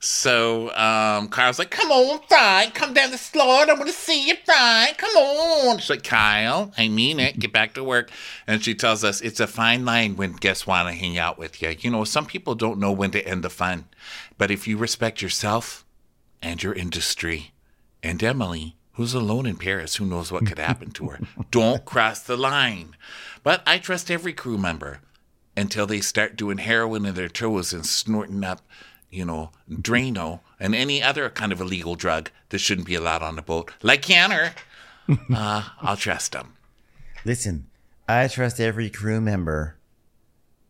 [0.00, 3.68] So um, Kyle's like, "Come on, Frank, come down the slide.
[3.68, 4.98] I want to see you, Frank.
[4.98, 7.38] Come on." She's like, "Kyle, I mean it.
[7.38, 8.10] Get back to work."
[8.46, 11.60] And she tells us it's a fine line when guests want to hang out with
[11.62, 11.74] you.
[11.78, 13.86] You know, some people don't know when to end the fun,
[14.38, 15.84] but if you respect yourself
[16.42, 17.52] and your industry
[18.02, 22.20] and Emily, who's alone in Paris, who knows what could happen to her, don't cross
[22.20, 22.94] the line.
[23.46, 24.98] But I trust every crew member
[25.56, 28.60] until they start doing heroin in their toes and snorting up,
[29.08, 33.36] you know, Drano and any other kind of illegal drug that shouldn't be allowed on
[33.36, 34.52] the boat, like Canner.
[35.32, 36.54] uh, I'll trust them.
[37.24, 37.68] Listen,
[38.08, 39.76] I trust every crew member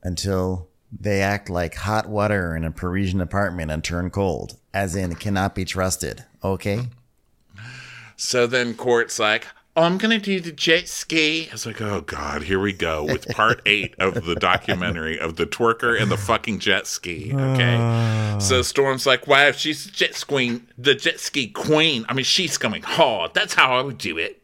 [0.03, 5.15] until they act like hot water in a Parisian apartment and turn cold, as in
[5.15, 6.27] cannot be trusted.
[6.45, 6.91] Okay?
[8.17, 11.49] So then Court's like, oh, I'm going to do the jet ski.
[11.49, 15.37] I was like, oh, God, here we go with part eight of the documentary of
[15.37, 17.33] the twerker and the fucking jet ski.
[17.35, 17.77] Okay.
[18.41, 18.63] so ah.
[18.63, 22.07] Storm's like, wow, she's the jet ski, the jet ski queen.
[22.09, 23.35] I mean, she's coming hard.
[23.35, 24.43] That's how I would do it.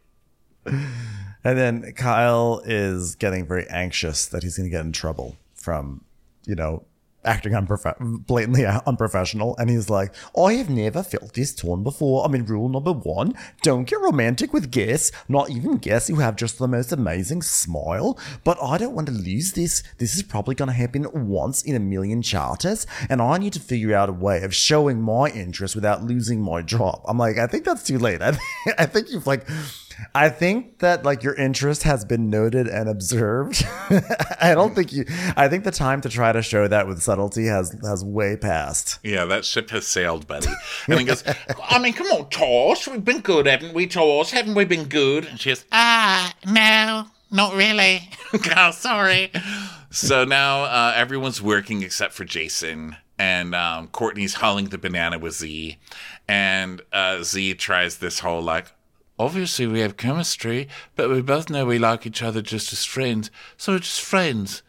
[1.44, 6.04] And then Kyle is getting very anxious that he's going to get in trouble from,
[6.46, 6.84] you know,
[7.24, 9.56] acting unprof- blatantly unprofessional.
[9.58, 12.24] And he's like, I have never felt this torn before.
[12.24, 16.36] I mean, rule number one don't get romantic with guests, not even guests who have
[16.36, 18.18] just the most amazing smile.
[18.44, 19.82] But I don't want to lose this.
[19.98, 22.86] This is probably going to happen once in a million charters.
[23.08, 26.62] And I need to figure out a way of showing my interest without losing my
[26.62, 27.00] job.
[27.06, 28.22] I'm like, I think that's too late.
[28.22, 28.30] I,
[28.64, 29.46] th- I think you've like,
[30.14, 33.64] I think that like your interest has been noted and observed.
[34.40, 35.04] I don't think you.
[35.36, 38.98] I think the time to try to show that with subtlety has has way passed.
[39.02, 40.48] Yeah, that ship has sailed, buddy.
[40.86, 41.24] And he goes,
[41.62, 42.88] I mean, come on, Tosh.
[42.88, 44.30] We've been good, haven't we, Tosh?
[44.30, 45.26] Haven't we been good?
[45.26, 48.08] And she goes, ah, no, not really.
[48.56, 49.32] oh, sorry.
[49.90, 52.96] So now uh, everyone's working except for Jason.
[53.18, 55.78] And um, Courtney's hauling the banana with Z.
[56.26, 58.72] And uh, Z tries this whole, like,
[59.22, 63.30] obviously we have chemistry, but we both know we like each other just as friends.
[63.56, 64.62] So we're just friends.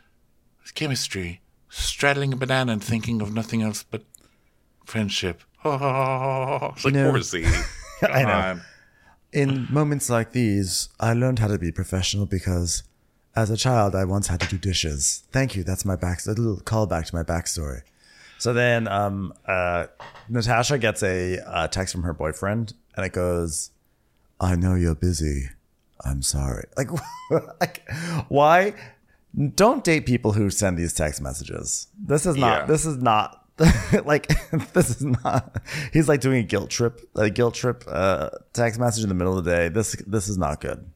[0.61, 1.41] With chemistry.
[1.69, 4.03] Straddling a banana and thinking of nothing else but
[4.85, 5.41] friendship.
[5.65, 7.45] it's like Z.
[8.03, 8.59] I know.
[9.31, 12.83] In moments like these, I learned how to be professional because
[13.35, 15.23] as a child, I once had to do dishes.
[15.31, 15.63] Thank you.
[15.63, 16.23] That's my back.
[16.27, 17.81] A little callback to my backstory.
[18.37, 19.87] So then, um, uh,
[20.29, 23.71] Natasha gets a uh, text from her boyfriend, and it goes,
[24.39, 25.49] "I know you're busy.
[26.03, 26.89] I'm sorry." Like,
[27.59, 27.89] like,
[28.27, 28.73] why?
[29.55, 31.87] Don't date people who send these text messages.
[31.99, 32.61] This is not.
[32.61, 32.65] Yeah.
[32.65, 33.39] This is not.
[34.05, 34.27] like
[34.73, 35.61] this is not
[35.93, 39.37] he's like doing a guilt trip a guilt trip uh text message in the middle
[39.37, 40.89] of the day this this is not good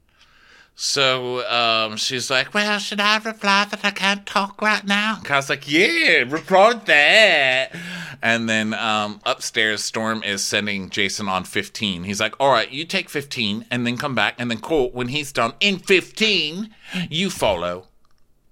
[0.80, 5.20] So um, she's like, Well, should I reply that I can't talk right now?
[5.24, 7.76] Kyle's like, Yeah, reply that.
[8.22, 12.04] And then um, upstairs, Storm is sending Jason on 15.
[12.04, 14.36] He's like, All right, you take 15 and then come back.
[14.38, 16.70] And then, cool, when he's done in 15,
[17.10, 17.88] you follow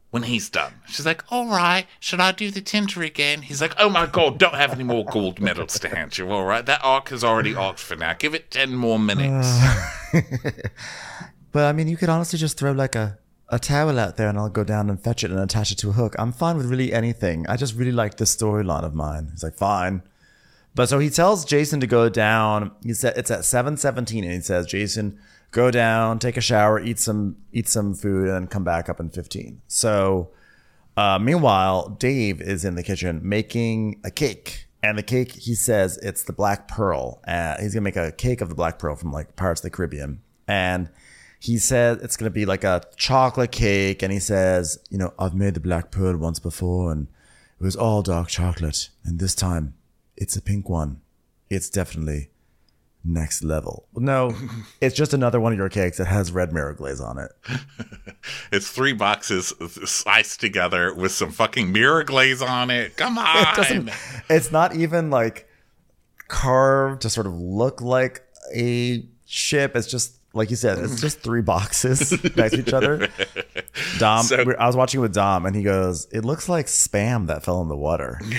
[0.10, 0.74] when he's done.
[0.88, 3.44] She's like, All right, should I do the Tinder again?
[3.44, 6.32] He's like, Oh my God, don't have any more gold medals to hand you.
[6.32, 8.14] All right, that arc is already arced for now.
[8.18, 9.48] Give it 10 more minutes.
[11.56, 13.18] but i mean you could honestly just throw like a
[13.50, 15.90] a towel out there and i'll go down and fetch it and attach it to
[15.90, 19.30] a hook i'm fine with really anything i just really like this storyline of mine
[19.32, 20.02] he's like fine
[20.74, 24.42] but so he tells jason to go down he said it's at 717 and he
[24.42, 25.18] says jason
[25.52, 29.10] go down take a shower eat some eat some food and come back up in
[29.10, 30.32] 15 so
[30.98, 34.68] Uh, meanwhile, Dave is in the kitchen making a cake.
[34.82, 37.20] And the cake, he says it's the Black Pearl.
[37.28, 39.64] Uh, he's going to make a cake of the Black Pearl from like Pirates of
[39.64, 40.22] the Caribbean.
[40.48, 40.90] And
[41.46, 44.02] he said it's going to be like a chocolate cake.
[44.02, 47.08] And he says, you know, I've made the Black Pearl once before and
[47.60, 48.90] it was all dark chocolate.
[49.04, 49.76] And this time
[50.18, 51.02] it's a pink one.
[51.48, 52.30] It's definitely
[53.04, 53.88] next level.
[53.96, 54.36] No,
[54.82, 57.32] it's just another one of your cakes that has red mirror glaze on it.
[58.52, 59.54] It's three boxes
[59.86, 62.98] sliced together with some fucking mirror glaze on it.
[62.98, 63.38] Come on.
[63.38, 63.92] it doesn't
[64.30, 65.48] it's not even like
[66.28, 68.24] carved to sort of look like
[68.56, 73.08] a ship it's just like you said it's just three boxes next to each other
[73.98, 77.44] dom So- i was watching with dom and he goes it looks like spam that
[77.44, 78.20] fell in the water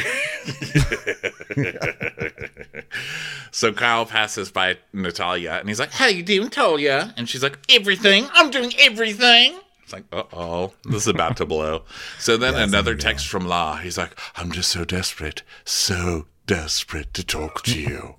[3.52, 7.14] So Kyle passes by Natalia and he's like, How you doing, Talia?
[7.16, 8.26] And she's like, Everything.
[8.35, 9.59] I'm doing everything.
[9.82, 11.82] It's like, uh oh, this is about to blow.
[12.18, 13.76] So then another text from La.
[13.76, 18.16] He's like, I'm just so desperate, so desperate to talk to you.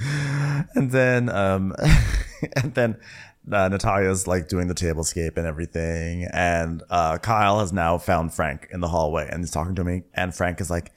[0.74, 1.74] and then um
[2.56, 2.96] and then
[3.50, 8.68] uh, Natalia's like doing the tablescape and everything and uh Kyle has now found Frank
[8.70, 10.92] in the hallway and he's talking to me and Frank is like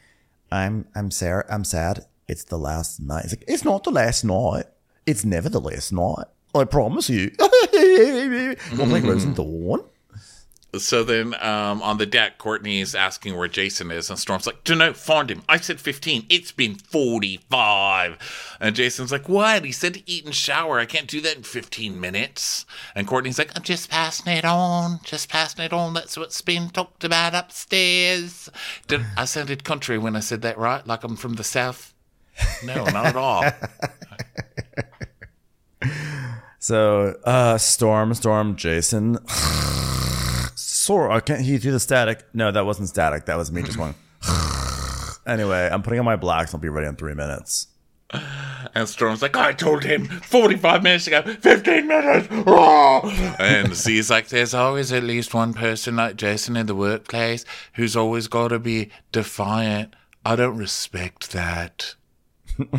[0.51, 2.05] I'm I'm sad I'm sad.
[2.27, 3.23] It's the last night.
[3.23, 4.65] He's like it's not the last night.
[5.05, 6.25] It's never the last night.
[6.53, 7.31] I promise you.
[8.77, 9.83] Well, like Rose and Dawn
[10.77, 14.75] So then um, on the deck, Courtney's asking where Jason is, and Storm's like, "To
[14.75, 15.43] know, find him.
[15.49, 16.25] I said 15.
[16.29, 20.79] It's been 45." And Jason's like, "What?" He said to eat and shower.
[20.79, 22.65] I can't do that in 15 minutes.
[22.95, 24.99] And Courtney's like, "I'm just passing it on.
[25.03, 25.93] Just passing it on.
[25.93, 28.49] That's what's been talked about upstairs."
[28.87, 30.85] Did I sounded country when I said that, right?
[30.87, 31.93] Like I'm from the south?
[32.63, 33.43] No, not at all.
[36.63, 39.17] So, uh, Storm, Storm, Jason.
[40.91, 41.09] Sore.
[41.09, 42.25] I can't hear through the static.
[42.33, 43.25] No, that wasn't static.
[43.25, 43.95] That was me just going.
[45.25, 46.53] anyway, I'm putting on my blacks.
[46.53, 47.67] I'll be ready in three minutes.
[48.75, 52.27] And Storm's like, I told him 45 minutes ago, 15 minutes.
[53.39, 57.95] And Z's like, there's always at least one person like Jason in the workplace who's
[57.95, 59.95] always got to be defiant.
[60.25, 61.95] I don't respect that.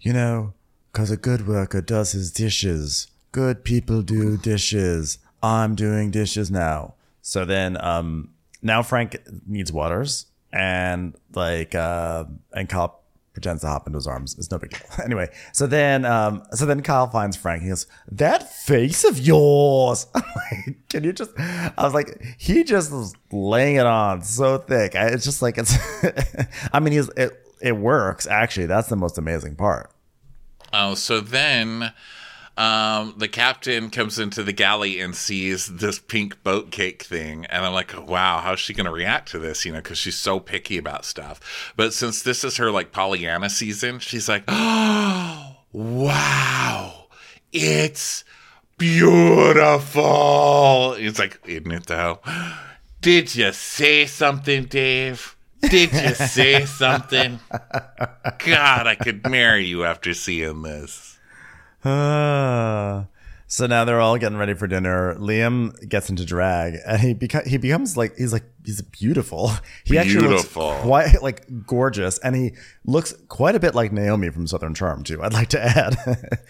[0.00, 0.54] You know,
[0.92, 3.06] because a good worker does his dishes.
[3.30, 5.18] Good people do dishes.
[5.42, 6.94] I'm doing dishes now.
[7.20, 8.30] So then, um,
[8.62, 13.00] now Frank needs waters and like uh and Kyle
[13.32, 14.36] pretends to hop into his arms.
[14.38, 14.82] It's no big deal.
[15.04, 17.62] anyway, so then um so then Kyle finds Frank.
[17.62, 20.06] He goes, That face of yours.
[20.88, 24.94] Can you just I was like, he just was laying it on so thick.
[24.94, 25.76] I, it's just like it's
[26.72, 28.66] I mean he's it it works actually.
[28.66, 29.90] That's the most amazing part.
[30.74, 31.92] Oh, so then
[32.56, 37.46] um, the captain comes into the galley and sees this pink boat cake thing.
[37.46, 39.64] And I'm like, wow, how's she going to react to this?
[39.64, 41.72] You know, because she's so picky about stuff.
[41.76, 47.06] But since this is her like Pollyanna season, she's like, oh, wow,
[47.52, 48.24] it's
[48.76, 50.02] beautiful.
[50.98, 52.20] It's like, isn't it though?
[53.00, 55.36] Did you say something, Dave?
[55.60, 57.38] Did you say something?
[57.50, 61.11] God, I could marry you after seeing this.
[63.52, 65.14] So now they're all getting ready for dinner.
[65.16, 69.50] Liam gets into drag, and he beca- he becomes like he's like he's beautiful.
[69.84, 70.48] He actually looks
[70.82, 72.52] quite like gorgeous, and he
[72.86, 75.22] looks quite a bit like Naomie from Southern Charm too.
[75.22, 76.40] I'd like to add,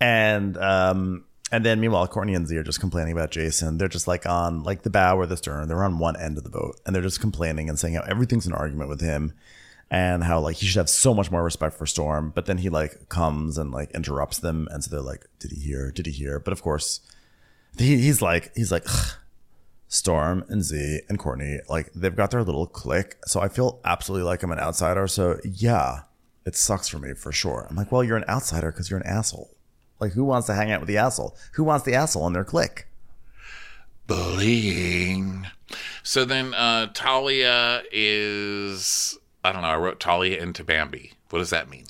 [0.00, 3.78] and um and then meanwhile Courtney and Z are just complaining about Jason.
[3.78, 5.66] They're just like on like the bow or the stern.
[5.66, 8.46] They're on one end of the boat, and they're just complaining and saying how everything's
[8.46, 9.32] an argument with him
[9.92, 12.32] and how like he should have so much more respect for Storm.
[12.34, 15.60] But then he like comes and like interrupts them, and so they're like, "Did he
[15.60, 15.92] hear?
[15.92, 17.00] Did he hear?" But of course,
[17.76, 19.16] he, he's like, he's like, "Ugh."
[19.88, 23.16] Storm and Z and Courtney, like they've got their little clique.
[23.26, 25.06] So I feel absolutely like I'm an outsider.
[25.06, 26.04] So yeah,
[26.46, 27.66] it sucks for me for sure.
[27.68, 29.50] I'm like, well, you're an outsider because you're an asshole.
[30.00, 31.36] Like, who wants to hang out with the asshole?
[31.52, 32.86] Who wants the asshole in their clique?
[34.06, 35.46] Bullying.
[36.02, 41.12] So then uh, Talia is, I don't know, I wrote Talia into Bambi.
[41.30, 41.84] What does that mean?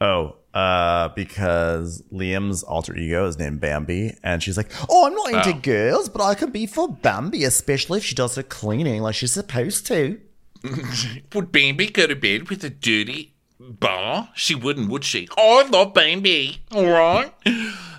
[0.00, 5.32] Oh, uh, because Liam's alter ego is named Bambi, and she's like, "Oh, I'm not
[5.46, 5.60] into Oh.
[5.60, 9.32] girls, but I could be for Bambi, especially if she does her cleaning like she's
[9.32, 10.20] supposed to."
[11.34, 14.30] Would Bambi go to bed with a dirty bar?
[14.34, 15.28] She wouldn't, would she?
[15.36, 16.60] Oh, I love Bambi.
[16.72, 17.32] All right.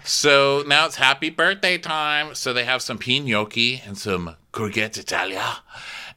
[0.04, 2.36] So now it's happy birthday time.
[2.36, 5.58] So they have some gnocchi and some croquette Italia.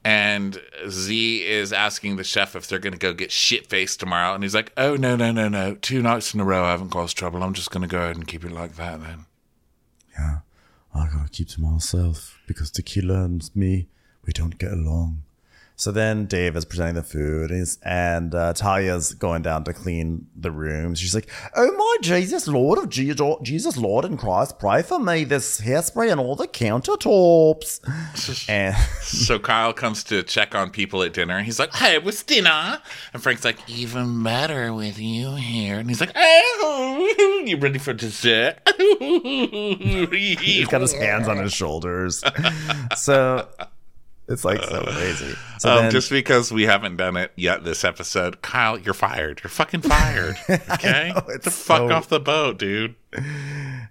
[0.04, 4.34] And Z is asking the chef if they're going to go get shit faced tomorrow.
[4.34, 5.74] And he's like, oh, no, no, no, no.
[5.74, 7.42] Two nights in a row I haven't caused trouble.
[7.42, 9.26] I'm just going to go ahead and keep it like that then.
[10.18, 10.38] Yeah,
[10.94, 13.88] I gotta keep to myself because tequila and me,
[14.26, 15.22] we don't get along.
[15.78, 19.72] So then Dave is presenting the food, and, he's, and uh, Talia's going down to
[19.72, 20.98] clean the rooms.
[20.98, 25.22] She's like, "Oh my Jesus, Lord of Je- Jesus, Lord and Christ, pray for me.
[25.22, 27.78] This hairspray and all the countertops."
[28.48, 31.42] and So Kyle comes to check on people at dinner.
[31.42, 36.00] He's like, "Hey, what's dinner?" And Frank's like, "Even better with you here." And he's
[36.00, 38.58] like, "Oh, you ready for dessert?"
[38.98, 42.24] he's got his hands on his shoulders.
[42.96, 43.46] so
[44.28, 45.34] it's like so crazy.
[45.58, 49.40] So Um, then, just because we haven't done it yet this episode, Kyle, you're fired.
[49.42, 50.36] You're fucking fired.
[50.70, 52.94] Okay, know, the fuck off the boat, dude.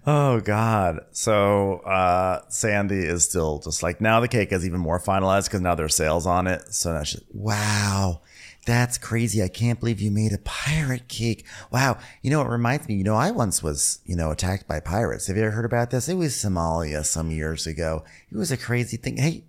[0.06, 1.00] Oh God!
[1.10, 5.60] So uh, Sandy is still just like now the cake is even more finalized because
[5.60, 6.72] now there's sales on it.
[6.72, 8.22] So now she's wow,
[8.64, 9.42] that's crazy!
[9.42, 11.44] I can't believe you made a pirate cake.
[11.70, 11.98] Wow!
[12.22, 12.94] You know it reminds me.
[12.94, 15.26] You know I once was you know attacked by pirates.
[15.26, 16.08] Have you ever heard about this?
[16.08, 18.04] It was Somalia some years ago.
[18.30, 19.16] It was a crazy thing.
[19.18, 19.44] Hey,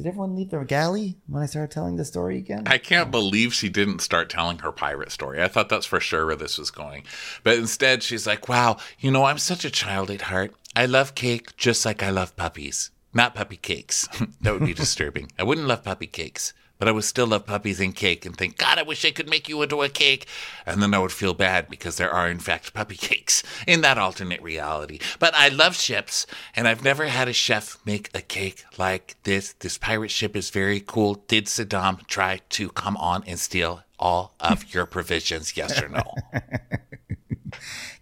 [0.00, 2.62] did everyone leave their galley when I started telling the story again?
[2.64, 5.42] I can't believe she didn't start telling her pirate story.
[5.42, 7.04] I thought that's for sure where this was going.
[7.42, 10.54] But instead, she's like, wow, you know, I'm such a child at heart.
[10.74, 12.90] I love cake just like I love puppies.
[13.12, 14.08] Not puppy cakes.
[14.40, 15.32] that would be disturbing.
[15.38, 18.56] I wouldn't love puppy cakes, but I would still love puppies and cake and think,
[18.56, 20.26] God, I wish I could make you into a cake.
[20.64, 23.98] And then I would feel bad because there are, in fact, puppy cakes in that
[23.98, 24.98] alternate reality.
[25.18, 29.52] But I love ships, and I've never had a chef make a cake like this.
[29.52, 31.16] This pirate ship is very cool.
[31.28, 35.56] Did Saddam try to come on and steal all of your provisions?
[35.56, 36.14] Yes or no?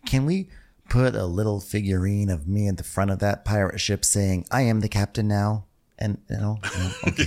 [0.07, 0.49] Can we
[0.89, 4.63] put a little figurine of me at the front of that pirate ship saying, I
[4.63, 5.65] am the captain now?
[5.99, 6.59] And, you know,
[7.09, 7.27] okay.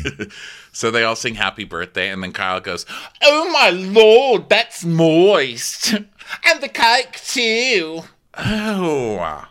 [0.72, 2.86] So they all sing happy birthday, and then Kyle goes,
[3.22, 5.94] Oh my lord, that's moist.
[5.94, 8.04] And the cake too.
[8.38, 9.48] Oh.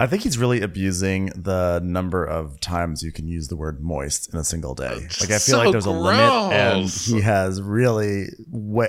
[0.00, 4.34] I think he's really abusing the number of times you can use the word moist
[4.34, 5.06] in a single day.
[5.20, 8.26] Like, I feel so like there's a limit, and he has really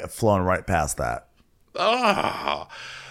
[0.10, 1.28] flown right past that.
[1.76, 2.68] Oh.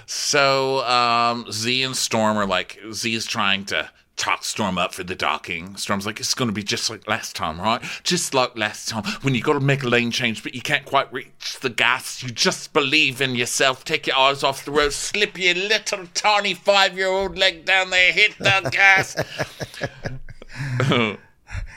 [0.07, 5.05] So um, Z and Storm are like, Z is trying to talk Storm up for
[5.05, 5.77] the docking.
[5.77, 7.83] Storm's like, it's going to be just like last time, right?
[8.03, 10.85] Just like last time when you got to make a lane change, but you can't
[10.85, 12.23] quite reach the gas.
[12.23, 13.85] You just believe in yourself.
[13.85, 14.93] Take your eyes off the road.
[14.93, 18.13] Slip your little tiny five year old leg down there.
[18.13, 19.17] Hit the gas.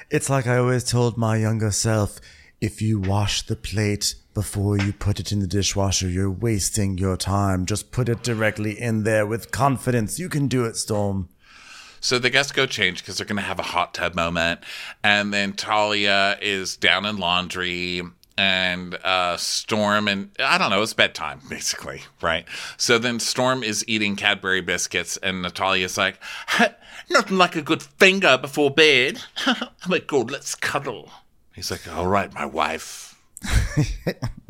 [0.10, 2.20] It's like I always told my younger self
[2.62, 7.18] if you wash the plate before you put it in the dishwasher, you're wasting your
[7.18, 7.66] time.
[7.66, 10.20] Just put it directly in there with confidence.
[10.20, 11.30] You can do it, Storm.
[12.06, 14.60] So the guests go change because they're going to have a hot tub moment.
[15.04, 18.04] And then Talia is down in laundry
[18.38, 22.46] and uh, Storm and I don't know, it's bedtime basically, right?
[22.78, 26.20] So then Storm is eating Cadbury biscuits and Natalia's like,
[27.10, 29.22] nothing like a good finger before bed.
[29.48, 31.10] oh my god, let's cuddle.
[31.56, 33.20] He's like, all right, my wife.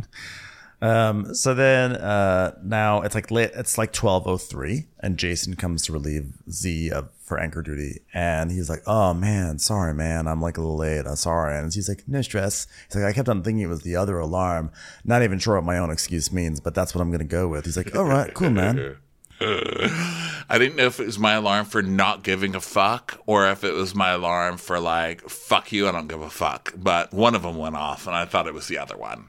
[0.81, 5.83] So then uh, now it's like late, it's like twelve oh three, and Jason comes
[5.83, 10.41] to relieve Z of for anchor duty, and he's like, "Oh man, sorry man, I'm
[10.41, 11.05] like a little late.
[11.07, 13.81] I'm sorry." And he's like, "No stress." He's like, "I kept on thinking it was
[13.81, 14.71] the other alarm.
[15.03, 17.65] Not even sure what my own excuse means, but that's what I'm gonna go with."
[17.65, 18.97] He's like, "All right, cool man."
[19.41, 23.63] I didn't know if it was my alarm for not giving a fuck or if
[23.63, 26.73] it was my alarm for like, fuck you, I don't give a fuck.
[26.77, 29.27] But one of them went off and I thought it was the other one.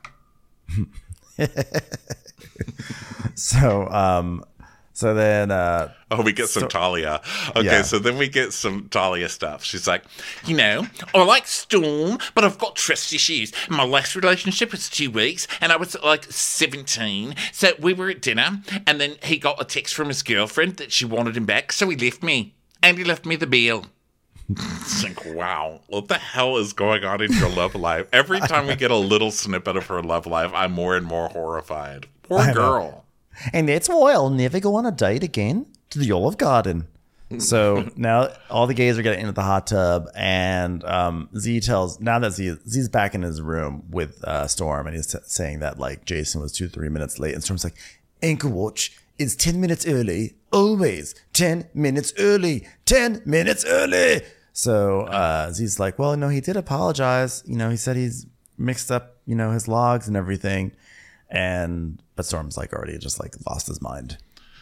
[3.34, 4.44] So um,
[4.92, 7.20] so then uh, Oh, we get some Talia.
[7.50, 7.82] Okay, Yeah.
[7.82, 9.62] so then we get some Talia stuff.
[9.62, 10.04] She's like,
[10.46, 13.52] you know, I like Storm, but I've got trust issues.
[13.68, 17.34] My last relationship was two weeks, and I was like 17.
[17.52, 20.92] So we were at dinner, and then he got a text from his girlfriend that
[20.92, 22.54] she wanted him back, so he left me.
[22.82, 23.86] And he left me the bill.
[24.48, 28.06] It's like, wow, what the hell is going on in your love life?
[28.12, 31.28] Every time we get a little snippet of her love life, I'm more and more
[31.28, 32.06] horrified.
[32.22, 33.04] Poor girl.
[33.52, 36.86] And that's why I'll never go on a date again to the Olive Garden.
[37.38, 42.00] So now all the gays are getting into the hot tub, and um, Z tells
[42.00, 45.58] now that Z Z's back in his room with uh, Storm, and he's t- saying
[45.60, 47.74] that like Jason was two three minutes late, and Storm's like,
[48.22, 54.22] Anchor Watch is ten minutes early, always ten minutes early, ten minutes early.
[54.52, 57.42] So uh, Z's like, well, no, he did apologize.
[57.46, 58.26] You know, he said he's
[58.56, 60.72] mixed up, you know, his logs and everything,
[61.28, 64.18] and but Storm's like already just like lost his mind.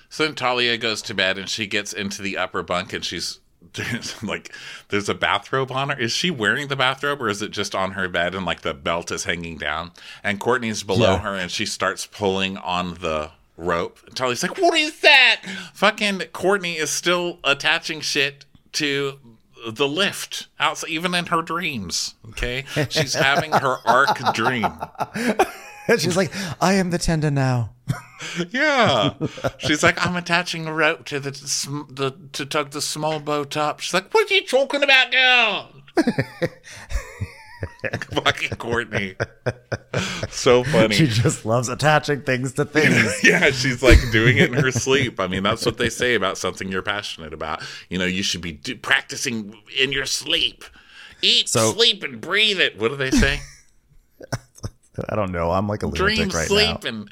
[0.09, 3.41] So then Talia goes to bed and she gets into the upper bunk and she's
[3.75, 4.53] there's like
[4.89, 5.99] there's a bathrobe on her.
[5.99, 8.75] Is she wearing the bathrobe or is it just on her bed and like the
[8.75, 9.93] belt is hanging down?
[10.23, 11.19] And Courtney's below Yeah.
[11.21, 13.99] her and she starts pulling on the rope.
[14.07, 15.43] And Talia's like, "What is that?"
[15.75, 19.19] Fucking Courtney is still attaching shit to
[19.67, 22.15] the lift outside, even in her dreams.
[22.31, 24.67] Okay, she's having her arc dream.
[25.89, 27.71] And she's like, I am the tender now.
[28.51, 29.13] Yeah.
[29.59, 31.31] She's like, I'm attaching a rope to the,
[31.91, 33.81] the to tug the small boat up.
[33.81, 35.71] She's like, What are you talking about, girl?
[38.13, 39.15] Fucking Courtney.
[40.31, 40.95] So funny.
[40.95, 43.21] She just loves attaching things to things.
[43.25, 45.21] yeah, she's like doing it in her sleep.
[45.21, 47.63] I mean, that's what they say about something you're passionate about.
[47.89, 50.65] You know, you should be do- practicing in your sleep.
[51.23, 52.79] Eat, So- sleep, and breathe it.
[52.79, 53.41] What do they say?
[55.09, 55.51] I don't know.
[55.51, 56.89] I'm like a lunatic Dream, right sleep, now.
[56.89, 57.11] and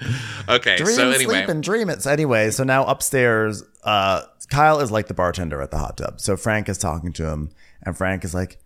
[0.49, 0.77] okay.
[0.77, 2.01] Dream, so anyway, sleep, and dream it.
[2.03, 6.21] So anyway, so now upstairs, uh, Kyle is like the bartender at the hot tub.
[6.21, 7.51] So Frank is talking to him,
[7.83, 8.59] and Frank is like,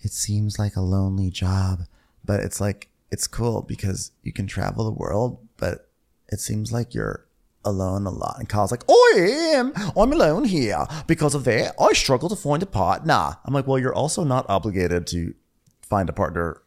[0.00, 1.84] "It seems like a lonely job,
[2.24, 5.88] but it's like it's cool because you can travel the world, but
[6.28, 7.24] it seems like you're."
[7.64, 9.14] Alone a lot, and Kyle's like, "I
[9.56, 9.72] am.
[9.94, 11.74] I'm alone here because of that.
[11.78, 15.34] I struggle to find a partner." I'm like, "Well, you're also not obligated to
[15.82, 16.62] find a partner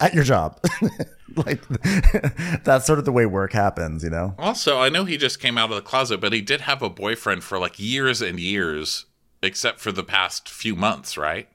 [0.00, 0.60] at your job.
[1.36, 1.62] like
[2.64, 4.34] that's sort of the way work happens, you know?
[4.38, 6.90] Also, I know he just came out of the closet, but he did have a
[6.90, 9.06] boyfriend for like years and years,
[9.42, 11.48] except for the past few months, right?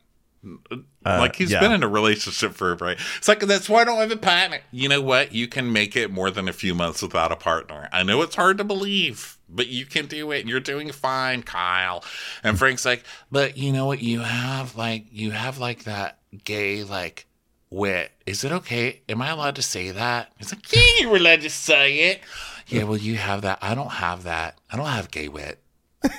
[1.05, 1.59] Like he's Uh, yeah.
[1.59, 2.97] been in a relationship for a right.
[3.17, 4.59] It's like that's why I don't have a partner.
[4.71, 5.33] You know what?
[5.33, 7.89] You can make it more than a few months without a partner.
[7.91, 10.41] I know it's hard to believe, but you can do it.
[10.41, 12.03] and You're doing fine, Kyle.
[12.43, 14.01] And Frank's like, but you know what?
[14.01, 17.25] You have like you have like that gay like
[17.69, 18.11] wit.
[18.25, 19.01] Is it okay?
[19.09, 20.31] Am I allowed to say that?
[20.37, 22.21] He's like, yeah, you're allowed to say it.
[22.67, 23.59] Yeah, well, you have that.
[23.61, 24.57] I don't have that.
[24.71, 25.61] I don't have gay wit.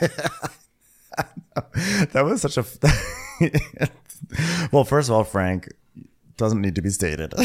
[2.12, 2.64] That was such a.
[4.72, 5.68] well, first of all, Frank
[6.36, 7.34] doesn't need to be stated.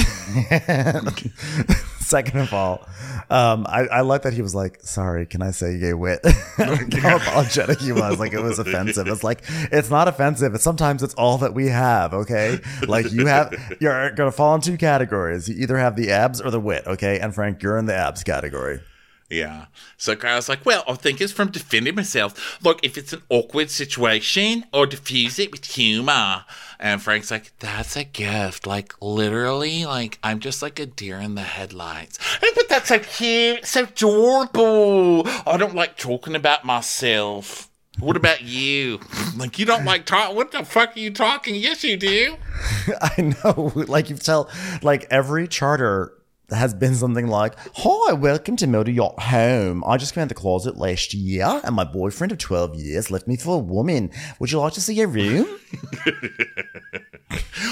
[1.99, 2.87] Second of all,
[3.29, 6.19] um, I, I like that he was like, "Sorry, can I say gay wit?"
[6.57, 9.07] How apologetic he was, like it was offensive.
[9.07, 10.53] It's like it's not offensive.
[10.53, 12.13] It's sometimes it's all that we have.
[12.13, 15.49] Okay, like you have, you're gonna fall in two categories.
[15.49, 16.85] You either have the abs or the wit.
[16.85, 18.81] Okay, and Frank, you're in the abs category.
[19.29, 19.65] Yeah.
[19.97, 22.63] So Kyle's like, well, I think it's from defending myself.
[22.63, 26.45] Look, if it's an awkward situation, or diffuse it with humor.
[26.79, 28.67] And Frank's like, that's a gift.
[28.67, 32.19] Like, literally, like, I'm just like a deer in the headlights.
[32.41, 35.27] But that's so cute, so adorable.
[35.45, 37.69] I don't like talking about myself.
[37.99, 38.99] What about you?
[39.37, 40.33] Like, you don't like talk.
[40.33, 41.55] What the fuck are you talking?
[41.55, 42.37] Yes, you do.
[43.01, 43.73] I know.
[43.87, 44.49] Like you tell,
[44.81, 46.13] like every charter
[46.49, 49.83] has been something like, "Hi, welcome to Motor Yacht Home.
[49.85, 53.11] I just came out of the closet last year, and my boyfriend of twelve years
[53.11, 54.11] left me for a woman.
[54.39, 55.47] Would you like to see a room?"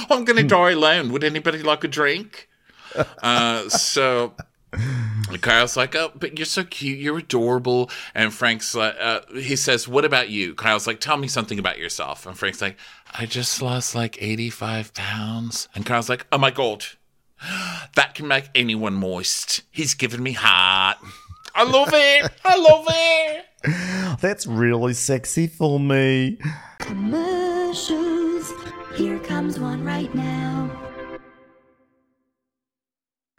[0.10, 1.12] I'm going to die alone.
[1.12, 2.50] Would anybody like a drink?
[3.22, 4.34] Uh, so
[5.42, 7.00] Kyle's like, oh, but you're so cute.
[7.00, 7.90] You're adorable.
[8.16, 10.56] And Frank's like, uh, he says, what about you?
[10.56, 12.26] Kyle's like, tell me something about yourself.
[12.26, 12.78] And Frank's like,
[13.14, 15.68] I just lost like 85 pounds.
[15.76, 16.86] And Kyle's like, oh my God,
[17.96, 19.62] that can make anyone moist.
[19.72, 20.98] He's given me heart.
[21.56, 22.32] I love it.
[22.44, 23.46] I love it.
[24.22, 26.40] That's really sexy for me.
[26.80, 28.52] Commercials.
[28.96, 30.70] Here comes one right now.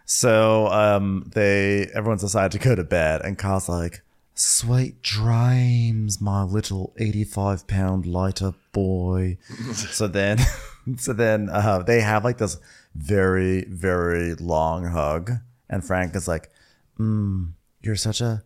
[0.06, 4.02] So um they everyone's decided to go to bed and Kyle's like,
[4.36, 9.38] Sweet dreams, my little eighty-five pound lighter boy.
[9.72, 10.38] so then
[10.98, 12.58] so then uh they have like this
[12.94, 15.32] very, very long hug.
[15.68, 16.50] And Frank is like,
[16.98, 18.42] mm, you're such a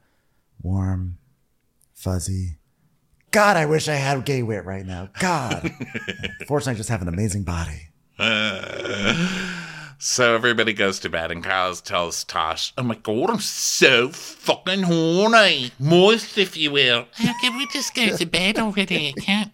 [0.62, 1.18] warm,
[1.94, 2.58] fuzzy.
[3.30, 5.10] God, I wish I had gay wit right now.
[5.18, 5.70] God.
[6.46, 7.88] Fortunately, I just have an amazing body.
[10.00, 14.84] So everybody goes to bed, and Kyle tells Tosh, "Oh my god, I'm so fucking
[14.84, 17.06] horny, moist, if you will."
[17.40, 19.08] Can we just go to bed already?
[19.08, 19.52] I can't.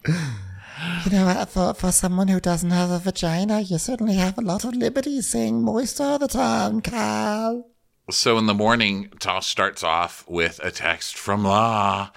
[1.05, 4.63] You know, thought for someone who doesn't have a vagina, you certainly have a lot
[4.63, 7.67] of liberty saying moist all the time, Kyle.
[8.09, 12.11] So in the morning, Tosh starts off with a text from La,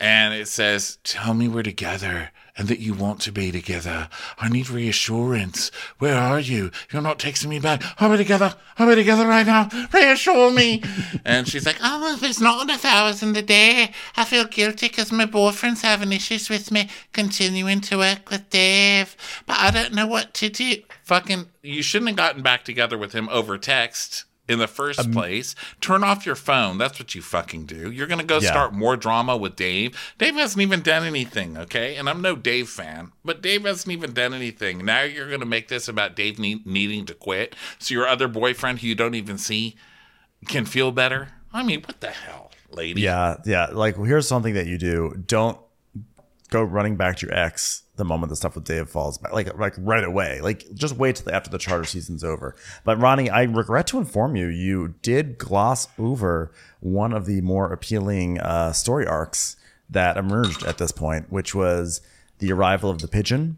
[0.00, 4.08] and it says, "Tell me we're together." And that you want to be together.
[4.38, 5.72] I need reassurance.
[5.98, 6.70] Where are you?
[6.92, 7.82] You're not texting me back.
[8.00, 8.54] Are we together?
[8.78, 9.68] Are we together right now?
[9.92, 10.82] Reassure me.
[11.24, 13.90] and she's like, Oh, there's not enough hours in the day.
[14.16, 19.16] I feel guilty because my boyfriend's having issues with me continuing to work with Dave.
[19.46, 20.76] But I don't know what to do.
[21.02, 25.12] Fucking, you shouldn't have gotten back together with him over text in the first um,
[25.12, 25.54] place.
[25.80, 26.76] Turn off your phone.
[26.76, 27.90] That's what you fucking do.
[27.90, 28.50] You're going to go Yeah.
[28.50, 29.96] start more drama with Dave.
[30.18, 31.96] Dave hasn't even done anything, okay?
[31.96, 34.84] And I'm no Dave fan, but Dave hasn't even done anything.
[34.84, 38.28] Now you're going to make this about Dave need- needing to quit so your other
[38.28, 39.76] boyfriend who you don't even see
[40.46, 41.28] can feel better?
[41.52, 43.00] I mean, what the hell, lady?
[43.00, 43.66] Yeah, yeah.
[43.72, 45.22] Like, here's something that you do.
[45.26, 45.58] Don't
[46.50, 49.32] go running back to your ex the moment the stuff with Dave falls back.
[49.32, 50.40] Like, like right away.
[50.40, 52.56] Like, just wait till after the charter season's over.
[52.84, 57.72] But Ronnie, I regret to inform you, you did gloss over one of the more
[57.72, 59.56] appealing uh, story arcs
[59.88, 62.00] that emerged at this point, which was
[62.38, 63.56] the arrival of the pigeon.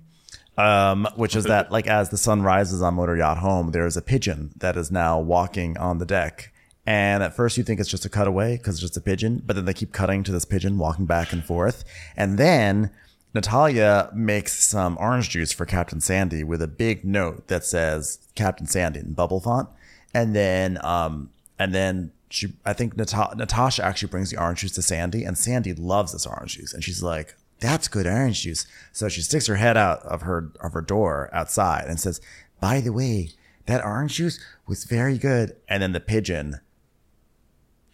[0.59, 4.01] Um, which is that like as the sun rises on Motor Yacht Home, there's a
[4.01, 6.51] pigeon that is now walking on the deck.
[6.87, 9.57] And at first you think it's just a cutaway because it's just a pigeon, but
[9.57, 11.85] then they keep cutting to this pigeon walking back and forth.
[12.17, 12.91] And then
[13.37, 18.67] Natalia makes some orange juice for Captain Sandy with a big note that says Captain
[18.67, 19.69] Sandy in bubble font.
[20.15, 21.29] And then, um,
[21.59, 25.37] and then she, I think Nata- Natasha actually brings the orange juice to Sandy, and
[25.37, 29.47] Sandy loves this orange juice, and she's like, "That's good orange juice." So she sticks
[29.49, 32.21] her head out of her of her door outside and says,
[32.59, 33.33] "By the way,
[33.67, 36.61] that orange juice was very good." And then the pigeon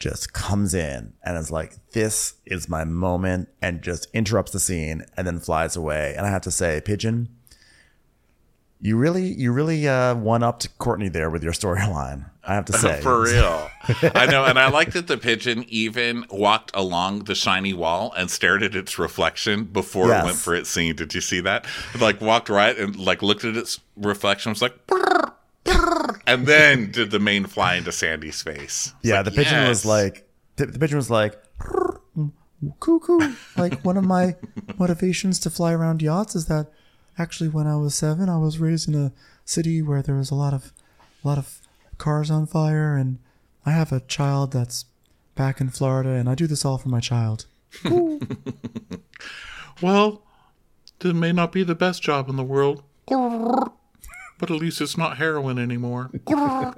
[0.03, 5.05] just comes in and is like, "This is my moment," and just interrupts the scene
[5.17, 6.15] and then flies away.
[6.17, 7.29] And I have to say, pigeon.
[8.85, 12.29] You really, you really uh, one up to Courtney there with your storyline.
[12.43, 13.71] I have to say, For real.
[14.17, 14.45] I know.
[14.45, 18.75] And I like that the pigeon even walked along the shiny wall and stared at
[18.75, 20.23] its reflection before Yes.
[20.23, 20.97] it went for its scene.
[20.97, 21.65] Did you see that?
[21.95, 25.33] It, like walked right and like looked at its reflection, was like, "Brr,
[25.63, 28.93] brr," and then did the main fly into Sandy's face.
[29.01, 31.41] It's Yeah, like, the pigeon was like, the, the pigeon was like,
[32.81, 33.35] Cuckoo.
[33.57, 34.37] Like one of my
[34.79, 36.69] motivations to fly around yachts is that
[37.19, 39.13] actually when I was seven, I was raised in a
[39.45, 40.73] city where there was a lot of,
[41.25, 41.59] a lot of
[41.99, 43.19] cars on fire, and
[43.67, 44.85] I have a child that's
[45.35, 47.47] back in Florida, and I do this all for my child.
[49.81, 50.23] Well,
[51.05, 52.85] it may not be the best job in the world,
[54.43, 56.11] but at least it's not heroin anymore.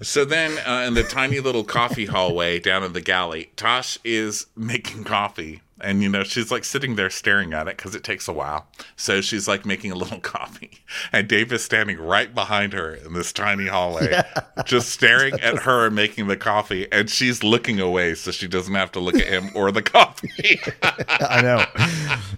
[0.00, 4.46] so then, uh, in the tiny little coffee hallway down in the galley, Tosh is
[4.56, 5.60] making coffee.
[5.82, 8.66] And, you know, she's like sitting there staring at it because it takes a while.
[8.96, 10.80] So she's like making a little coffee.
[11.12, 14.22] And Dave is standing right behind her in this tiny hallway,
[14.64, 16.90] just staring at her making the coffee.
[16.92, 20.60] And she's looking away so she doesn't have to look at him or the coffee.
[20.82, 21.64] I know.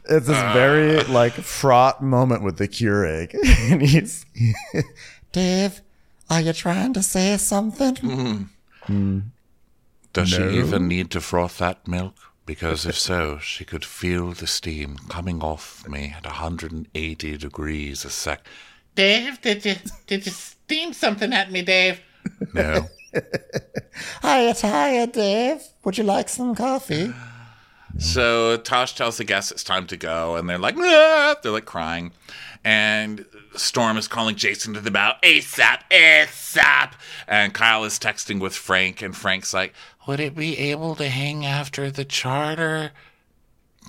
[0.08, 3.34] It's this very like fraught moment with the Keurig.
[3.70, 4.26] and he's
[5.32, 5.82] Dave,
[6.30, 7.94] are you trying to say something?
[7.96, 8.42] Mm-hmm.
[8.86, 9.18] Hmm.
[10.12, 12.14] Does she even need to froth that milk?
[12.46, 18.10] Because if so, she could feel the steam coming off me at 180 degrees a
[18.10, 18.46] sec.
[18.94, 19.76] Dave, did you
[20.06, 22.00] did you steam something at me, Dave?
[22.52, 22.88] No.
[24.22, 25.62] Hiya, hiya, Dave.
[25.84, 27.12] Would you like some coffee?
[27.98, 31.64] So Tosh tells the guests it's time to go, and they're like, "Ah!" they're like
[31.64, 32.12] crying.
[32.64, 33.24] And
[33.56, 36.92] Storm is calling Jason to the bow, ASAP, ASAP.
[37.26, 39.74] And Kyle is texting with Frank, and Frank's like,
[40.06, 42.92] Would it be able to hang after the charter?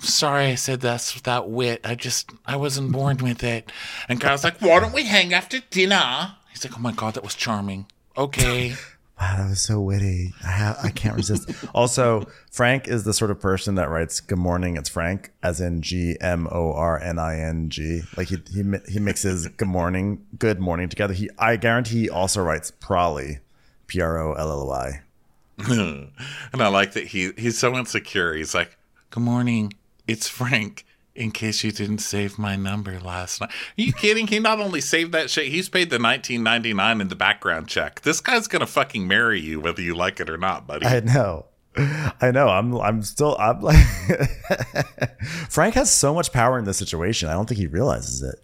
[0.00, 1.80] Sorry, I said that's without wit.
[1.84, 3.72] I just, I wasn't born with it.
[4.08, 6.36] And Kyle's like, Why don't we hang after dinner?
[6.50, 7.86] He's like, Oh my God, that was charming.
[8.16, 8.74] Okay.
[9.20, 10.34] Wow, that was so witty.
[10.44, 11.50] I have, I can't resist.
[11.74, 15.80] also, Frank is the sort of person that writes "Good morning, it's Frank," as in
[15.82, 18.02] G M O R N I N G.
[18.16, 21.14] Like he he he mixes "Good morning," "Good morning" together.
[21.14, 23.38] He I guarantee he also writes "Prolly,"
[23.86, 25.00] P R O L L Y.
[25.66, 26.12] and
[26.62, 28.34] I like that he he's so insecure.
[28.34, 28.76] He's like,
[29.10, 29.72] "Good morning,
[30.06, 30.85] it's Frank."
[31.16, 34.26] In case you didn't save my number last night, are you kidding?
[34.26, 37.68] He not only saved that shit, he's paid the nineteen ninety nine in the background
[37.68, 38.02] check.
[38.02, 40.86] This guy's gonna fucking marry you whether you like it or not, buddy.
[40.86, 41.46] I know.
[41.76, 42.48] I know.
[42.48, 43.76] I'm I'm still I'm like
[45.50, 47.28] Frank has so much power in this situation.
[47.28, 48.36] I don't think he realizes it.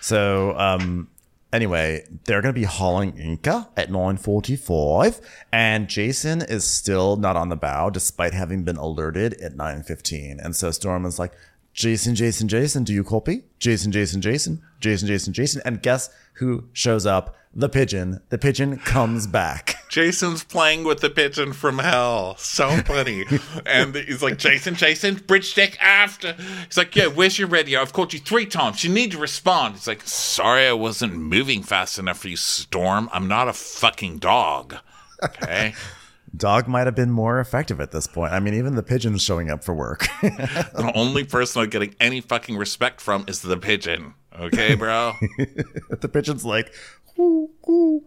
[0.00, 1.08] So um
[1.52, 5.20] anyway, they're gonna be hauling anchor at 945
[5.52, 10.40] and Jason is still not on the bow despite having been alerted at 915.
[10.40, 11.32] And so Storm is like,
[11.78, 13.44] Jason, Jason, Jason, do you copy?
[13.60, 15.62] Jason, Jason, Jason, Jason, Jason, Jason.
[15.64, 17.36] And guess who shows up?
[17.54, 18.20] The pigeon.
[18.30, 19.76] The pigeon comes back.
[19.88, 22.34] Jason's playing with the pigeon from hell.
[22.36, 23.26] So funny.
[23.66, 26.32] and he's like, Jason, Jason, bridge deck after.
[26.64, 27.80] He's like, yeah, where's your radio?
[27.80, 28.82] I've called you three times.
[28.82, 29.76] You need to respond.
[29.76, 33.08] He's like, sorry, I wasn't moving fast enough for you, Storm.
[33.12, 34.74] I'm not a fucking dog.
[35.22, 35.74] Okay.
[36.38, 38.32] Dog might have been more effective at this point.
[38.32, 40.06] I mean, even the pigeon's showing up for work.
[40.22, 44.14] the only person I'm getting any fucking respect from is the pigeon.
[44.38, 45.12] Okay, bro?
[45.90, 46.72] the pigeon's like,
[47.18, 48.04] ooh, ooh.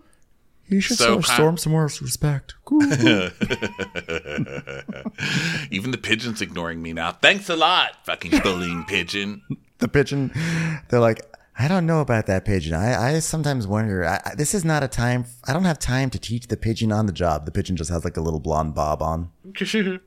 [0.67, 2.55] You should So show Kyle- Storm some more respect.
[5.69, 7.11] Even the pigeon's ignoring me now.
[7.11, 9.41] Thanks a lot, fucking bullying pigeon.
[9.79, 10.31] the pigeon,
[10.89, 11.25] they're like,
[11.59, 12.73] I don't know about that pigeon.
[12.73, 14.05] I, I sometimes wonder.
[14.05, 15.25] I, I, this is not a time.
[15.45, 17.45] I don't have time to teach the pigeon on the job.
[17.45, 19.31] The pigeon just has like a little blonde bob on.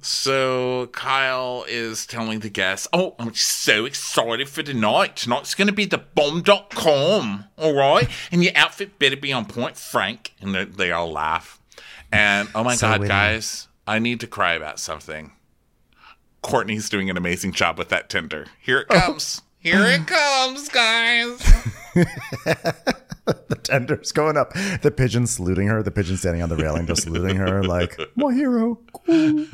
[0.00, 5.16] so Kyle is telling the guests, Oh, I'm so excited for tonight.
[5.16, 7.44] Tonight's going to be the bomb.com.
[7.58, 8.08] All right.
[8.32, 10.34] And your outfit better be on point, Frank.
[10.40, 11.60] And they, they all laugh.
[12.10, 13.08] And oh my So God, witty.
[13.08, 15.32] guys, I need to cry about something.
[16.42, 18.46] Courtney's doing an amazing job with that tender.
[18.60, 19.00] Here it oh.
[19.00, 19.42] comes.
[19.66, 21.38] Here it comes, guys.
[21.94, 24.52] The tender's going up.
[24.82, 25.82] The pigeon saluting her.
[25.82, 28.78] The pigeon standing on the railing, just saluting her like my hero.
[28.92, 29.46] Cool.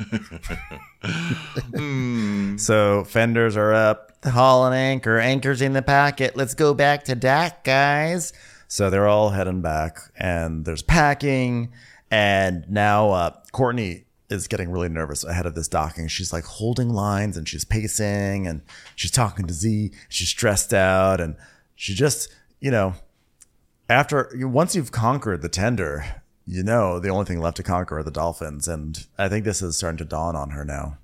[2.59, 4.21] so fenders are up.
[4.21, 5.17] The haul and anchor.
[5.17, 6.35] Anchor's in the pocket.
[6.35, 8.33] Let's go back to Dak, guys.
[8.67, 11.73] So they're all heading back, and there's packing.
[12.11, 16.07] And now uh, Courtney is getting really nervous ahead of this docking.
[16.07, 18.61] She's like holding lines and she's pacing and
[18.95, 19.91] she's talking to Z.
[20.09, 21.35] She's stressed out and
[21.75, 22.95] she just, you know,
[23.89, 28.03] after once you've conquered the tender, you know the only thing left to conquer are
[28.03, 30.97] the dolphins, and I think this is starting to dawn on her now.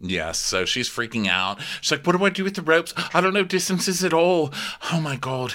[0.00, 1.60] Yes, so she's freaking out.
[1.80, 2.92] She's like, "What do I do with the ropes?
[3.14, 4.52] I don't know distances at all.
[4.92, 5.54] Oh my god."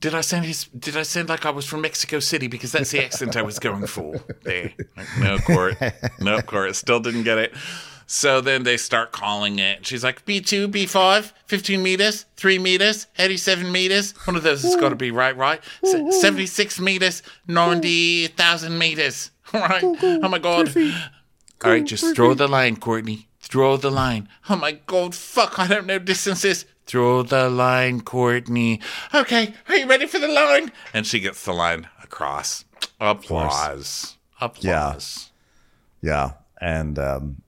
[0.00, 0.64] Did I sound his?
[0.78, 3.58] Did I sound like I was from Mexico City because that's the accent I was
[3.58, 4.14] going for?
[4.42, 4.72] There,
[5.20, 5.76] no court,
[6.20, 6.76] no court.
[6.76, 7.54] Still didn't get it.
[8.08, 9.84] So then they start calling it.
[9.84, 14.12] She's like, B2, B5, 15 meters, 3 meters, 87 meters.
[14.28, 15.60] One of those has got to be right, right?
[15.82, 19.30] S- 76 meters, 90,000 meters.
[19.52, 19.82] Right?
[19.84, 20.76] Oh my God.
[20.76, 23.28] All right, just throw the line, Courtney.
[23.48, 24.28] Throw the line.
[24.50, 26.64] Oh my god, fuck, I don't know distances.
[26.86, 28.80] Throw the line, Courtney.
[29.14, 30.72] Okay, are you ready for the line?
[30.92, 32.64] And she gets the line across.
[33.00, 34.16] Applause.
[34.40, 35.30] Applause.
[36.02, 36.30] Yeah, Yeah.
[36.60, 37.42] and um,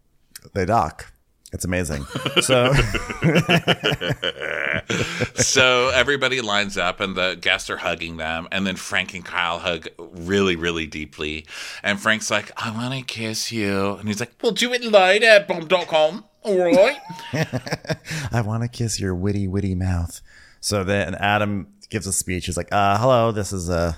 [0.55, 1.13] they dock.
[1.53, 2.07] It's amazing.
[2.43, 2.73] So
[5.35, 8.49] so everybody lines up and the guests are hugging them.
[8.53, 11.47] And then Frank and Kyle hug really, really deeply.
[11.83, 13.95] And Frank's like, I want to kiss you.
[13.95, 16.25] And he's like, We'll do it later, bomb.com.
[16.43, 16.99] All right.
[18.33, 20.21] I want to kiss your witty, witty mouth.
[20.61, 22.47] So then Adam gives a speech.
[22.47, 23.95] He's like, uh, "Hello, this is uh,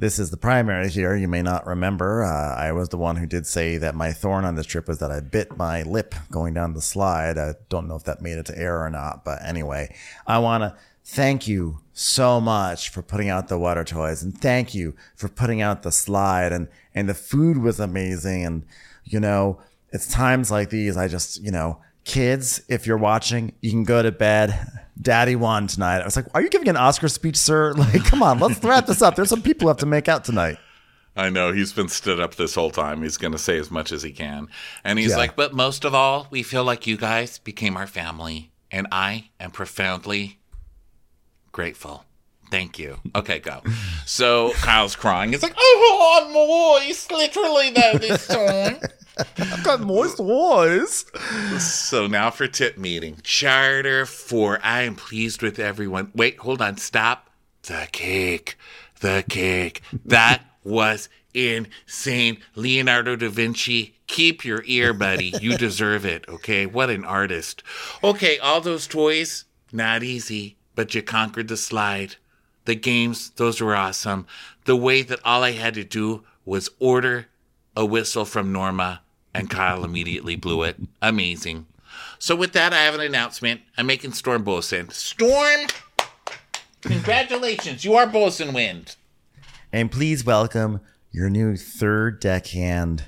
[0.00, 1.14] this is the primary here.
[1.14, 2.24] You may not remember.
[2.24, 4.98] Uh, I was the one who did say that my thorn on this trip was
[4.98, 7.36] that I bit my lip going down the slide.
[7.36, 9.94] I don't know if that made it to air or not, but anyway,
[10.26, 10.74] I want to
[11.04, 15.60] thank you so much for putting out the water toys and thank you for putting
[15.60, 18.64] out the slide and and the food was amazing and
[19.04, 19.60] you know."
[19.92, 20.96] it's times like these.
[20.96, 21.80] I just, you know,
[22.10, 24.58] kids, if you're watching, you can go to bed.
[25.00, 26.00] Daddy won tonight.
[26.00, 27.72] I was like, are you giving an Oscar speech, sir?
[27.76, 29.14] Like, come on, let's wrap this up.
[29.16, 30.58] There's some people have to make out tonight.
[31.16, 33.02] I know he's been stood up this whole time.
[33.02, 34.48] He's going to say as much as he can.
[34.84, 35.16] And he's Yeah.
[35.16, 38.50] like, but most of all, we feel like you guys became our family.
[38.70, 40.38] And I am profoundly
[41.52, 42.04] grateful.
[42.50, 42.98] Thank you.
[43.14, 43.62] Okay, go.
[44.06, 45.30] So Kyle's crying.
[45.30, 46.32] He's like, oh, I'm
[46.86, 48.78] moist, literally, though, this time.
[49.38, 51.04] I've got moist voice.
[51.58, 53.18] So now for tip meeting.
[53.22, 54.60] Charter four.
[54.62, 56.10] I am pleased with everyone.
[56.14, 56.76] Wait, hold on.
[56.76, 57.30] Stop.
[57.62, 58.56] The cake.
[59.00, 59.82] The cake.
[60.04, 62.38] That was insane.
[62.54, 65.32] Leonardo da Vinci, keep your ear, buddy.
[65.40, 66.24] You deserve it.
[66.28, 66.66] Okay.
[66.66, 67.62] What an artist.
[68.02, 72.16] Okay, all those toys, not easy, but you conquered the slide.
[72.64, 74.26] The games, those were awesome.
[74.64, 77.26] The way that all I had to do was order
[77.76, 79.00] a whistle from Norma,
[79.34, 80.76] and Kyle immediately blew it.
[81.02, 81.66] Amazing.
[82.18, 83.62] So with that, I have an announcement.
[83.76, 84.90] I'm making Storm Bosun.
[84.90, 85.66] Storm,
[86.82, 88.96] congratulations, you are Bosun Wind.
[89.72, 90.80] And please welcome
[91.12, 93.04] your new third deckhand,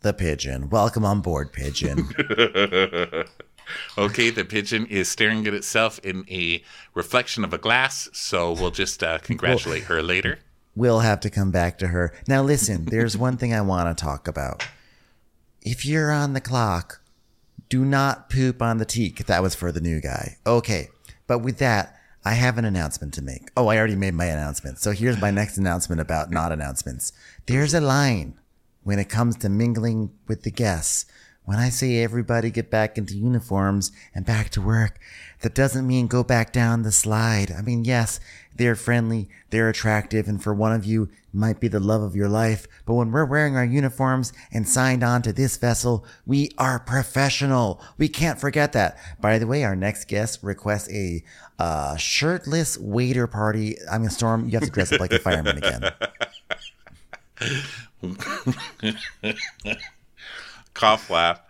[0.00, 0.68] the pigeon.
[0.70, 2.08] Welcome on board, pigeon.
[3.96, 6.62] Okay, the pigeon is staring at itself in a
[6.92, 10.38] reflection of a glass, so we'll just uh, congratulate her later.
[10.76, 12.12] we'll have to come back to her.
[12.28, 14.62] Now, listen, there's one thing I want to talk about.
[15.64, 17.00] If you're on the clock,
[17.70, 19.24] do not poop on the teak.
[19.26, 20.36] That was for the new guy.
[20.46, 20.90] Okay.
[21.26, 23.50] But with that, I have an announcement to make.
[23.56, 24.78] Oh, I already made my announcement.
[24.78, 27.12] So here's my next announcement about not announcements.
[27.46, 28.38] There's a line
[28.82, 31.06] when it comes to mingling with the guests.
[31.44, 34.98] When I say everybody get back into uniforms and back to work,
[35.44, 37.52] that doesn't mean go back down the slide.
[37.52, 38.18] I mean, yes,
[38.56, 42.30] they're friendly, they're attractive, and for one of you, might be the love of your
[42.30, 42.66] life.
[42.86, 47.82] But when we're wearing our uniforms and signed on to this vessel, we are professional.
[47.98, 48.96] We can't forget that.
[49.20, 51.22] By the way, our next guest requests a
[51.58, 53.76] uh, shirtless waiter party.
[53.90, 55.92] I mean, Storm, you have to dress up like a fireman again.
[60.72, 61.42] Cough laugh.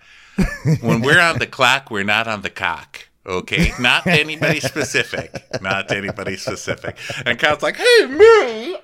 [0.80, 3.06] when we're on the clock, we're not on the cock.
[3.26, 6.98] Okay, not anybody specific, not anybody specific.
[7.24, 8.76] And Kyle's like, "Hey, me!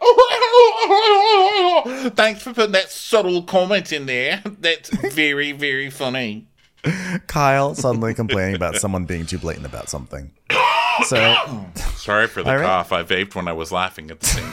[2.11, 4.43] Thanks for putting that subtle comment in there.
[4.45, 6.47] That's very, very funny."
[7.27, 10.31] Kyle suddenly complaining about someone being too blatant about something.
[11.05, 11.37] So,
[11.97, 12.65] Sorry for the right.
[12.65, 12.93] cough.
[12.93, 14.53] I vaped when I was laughing at the same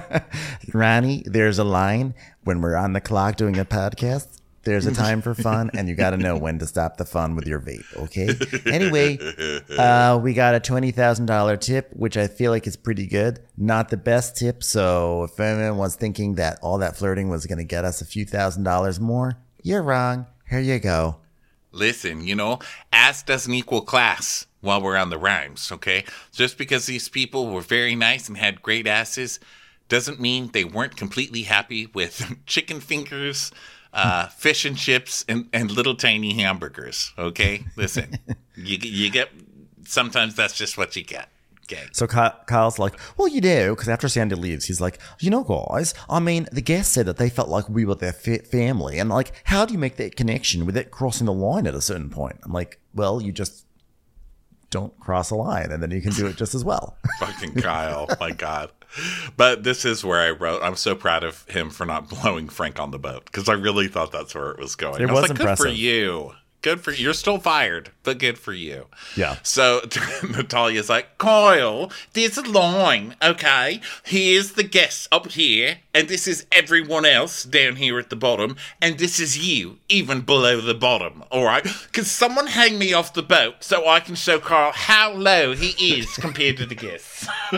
[0.00, 0.22] time.
[0.72, 4.39] Ronnie, there's a line when we're on the clock doing a podcast.
[4.62, 7.34] There's a time for fun, and you got to know when to stop the fun
[7.34, 7.84] with your vape.
[7.96, 8.28] Okay.
[8.70, 9.18] Anyway,
[9.78, 13.40] uh, we got a twenty thousand dollar tip, which I feel like is pretty good.
[13.56, 17.58] Not the best tip, so if anyone was thinking that all that flirting was going
[17.58, 20.26] to get us a few thousand dollars more, you're wrong.
[20.48, 21.16] Here you go.
[21.72, 22.58] Listen, you know,
[22.92, 26.04] ass doesn't equal class while we're on the rhymes, okay?
[26.32, 29.40] Just because these people were very nice and had great asses
[29.90, 33.52] doesn't mean they weren't completely happy with chicken fingers,
[33.92, 37.64] uh, fish and chips, and, and little tiny hamburgers, okay?
[37.76, 38.18] Listen,
[38.56, 39.28] you, you get,
[39.84, 41.28] sometimes that's just what you get.
[41.64, 41.86] Okay.
[41.92, 45.94] So Kyle's like, well, you know, because after Sandy leaves, he's like, you know, guys,
[46.08, 48.98] I mean, the guests said that they felt like we were their fa- family.
[48.98, 51.80] And like, how do you make that connection with it crossing the line at a
[51.80, 52.40] certain point?
[52.42, 53.66] I'm like, well, you just
[54.70, 56.96] don't cross a line and then you can do it just as well.
[57.20, 58.70] Fucking Kyle, my God.
[59.36, 62.80] But this is where I wrote, I'm so proud of him for not blowing Frank
[62.80, 65.02] on the boat because I really thought that's where it was going.
[65.02, 66.32] It I was, was like, good for you.
[66.62, 67.04] Good for you.
[67.04, 68.86] You're still fired, but good for you.
[69.16, 69.36] Yeah.
[69.42, 69.80] So
[70.28, 73.80] Natalia's like, Kyle, there's a line, okay?
[74.04, 78.56] Here's the guest up here, and this is everyone else down here at the bottom,
[78.82, 81.64] and this is you, even below the bottom, all right?
[81.92, 85.98] Can someone hang me off the boat so I can show Carl how low he
[85.98, 87.26] is compared to the guests?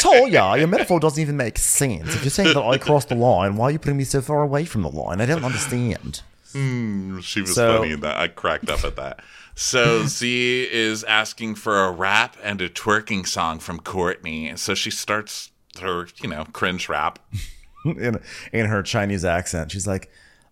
[0.00, 2.14] Toya, your metaphor doesn't even make sense.
[2.14, 4.42] If you're saying that I crossed the line, why are you putting me so far
[4.42, 5.20] away from the line?
[5.20, 6.22] I don't understand.
[6.52, 8.16] Hmm, she was So- funny in that.
[8.16, 9.20] I cracked up at that.
[9.54, 14.52] So Z is asking for a rap and a twerking song from Courtney.
[14.56, 15.50] So she starts
[15.80, 17.18] her, you know, cringe rap.
[17.84, 18.20] in,
[18.52, 19.72] in her Chinese accent.
[19.72, 20.10] She's like,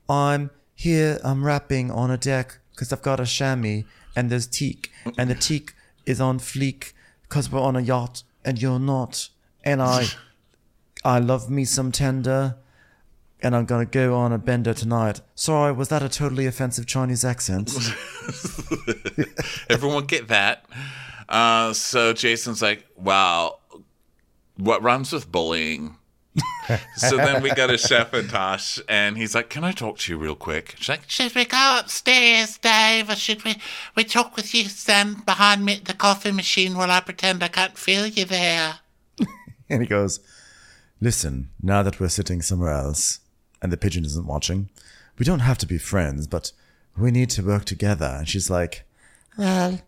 [0.09, 3.83] I'm here, I'm rapping on a deck because I've got a chamois
[4.17, 5.75] and there's teak, and the teak
[6.05, 6.93] is on fleek
[7.23, 9.29] because we're on a yacht and you're not.
[9.63, 10.07] And I,
[11.05, 12.57] I love me some tender,
[13.43, 15.21] and I'm gonna go on a bender tonight.
[15.35, 17.71] Sorry, was that a totally offensive Chinese accent?
[19.71, 20.67] Everyone get that.
[21.29, 23.59] Uh, so Jason's like, wow,
[24.57, 25.97] what rhymes with bullying?
[26.97, 30.13] so then we go to Chef and Tosh, and he's like, "Can I talk to
[30.13, 33.57] you real quick?" She's like, Should we go upstairs, Dave, or should we,
[33.97, 37.49] we talk with you stand behind me at the coffee machine while I pretend I
[37.49, 38.79] can't feel you there?
[39.69, 40.19] And he goes,
[41.01, 43.21] Listen, now that we're sitting somewhere else
[43.63, 44.69] and the pigeon isn't watching,
[45.19, 46.53] we don't have to be friends, but
[46.97, 48.15] we need to work together.
[48.19, 48.85] And she's like,
[49.37, 49.81] Well,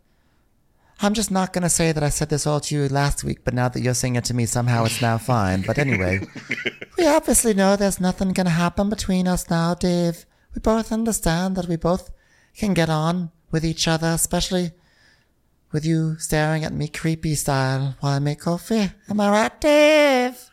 [1.01, 3.45] I'm just not going to say that I said this all to you last week,
[3.45, 5.62] but now that you're saying it to me, somehow it's now fine.
[5.62, 6.20] But anyway,
[6.99, 10.27] we obviously know there's nothing going to happen between us now, Dave.
[10.55, 12.11] We both understand that we both
[12.57, 14.73] can get on with each other, especially
[15.73, 18.93] with you staring at me creepy style while I make coffee.
[19.09, 20.51] Am I right, Dave?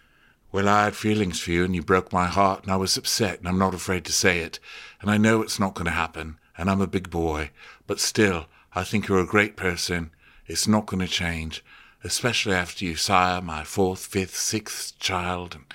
[0.52, 3.40] Well, I had feelings for you, and you broke my heart, and I was upset,
[3.40, 4.60] and I'm not afraid to say it.
[5.00, 7.52] And I know it's not going to happen, and I'm a big boy,
[7.86, 10.12] but still, I think you're a great person.
[10.48, 11.64] It's not going to change,
[12.04, 15.66] especially after you sire my fourth, fifth, sixth child, and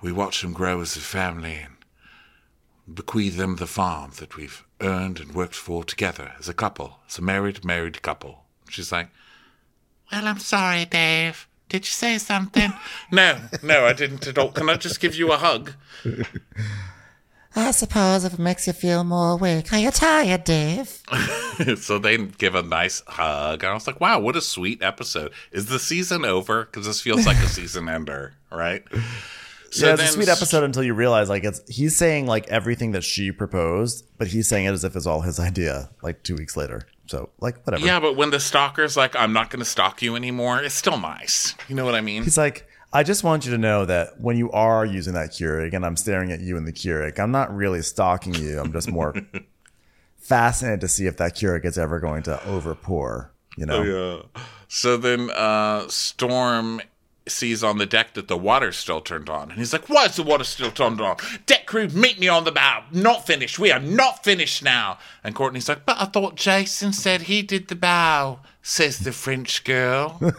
[0.00, 1.76] we watch them grow as a family, and
[2.94, 7.18] bequeath them the farm that we've earned and worked for together as a couple, as
[7.18, 8.44] a married, married couple.
[8.70, 9.10] She's like,
[10.10, 11.46] Well, I'm sorry, Dave.
[11.70, 12.72] Did you say something?
[13.12, 14.52] No, no, I didn't at all.
[14.52, 15.72] Can I just give you a hug?
[17.56, 19.72] I suppose if it makes you feel more awake.
[19.72, 21.02] Are you tired, Dave?
[21.76, 23.64] so they give a nice hug.
[23.64, 25.32] And I was like, wow, what a sweet episode.
[25.50, 26.64] Is the season over?
[26.66, 28.84] Because this feels like a season ender, right?
[29.72, 32.92] So yeah, it's a sweet episode until you realize like it's he's saying like everything
[32.92, 35.90] that she proposed, but he's saying it as if it's all his idea.
[36.02, 37.84] Like two weeks later, so like whatever.
[37.84, 40.96] Yeah, but when the stalker's like, I'm not going to stalk you anymore, it's still
[40.96, 41.56] nice.
[41.68, 42.22] You know what I mean?
[42.22, 45.74] He's like, I just want you to know that when you are using that Keurig
[45.74, 48.60] and I'm staring at you in the Keurig, I'm not really stalking you.
[48.60, 49.16] I'm just more
[50.18, 53.30] fascinated to see if that Keurig is ever going to overpour.
[53.56, 53.82] You know?
[53.82, 54.42] Yeah.
[54.68, 56.80] So then uh, Storm
[57.28, 59.50] sees on the deck that the water's still turned on.
[59.50, 61.16] And he's like, Why is the water still turned on?
[61.46, 62.84] Deck crew, meet me on the bow.
[62.92, 63.58] Not finished.
[63.58, 64.98] We are not finished now.
[65.22, 69.64] And Courtney's like, But I thought Jason said he did the bow, says the French
[69.64, 70.20] girl.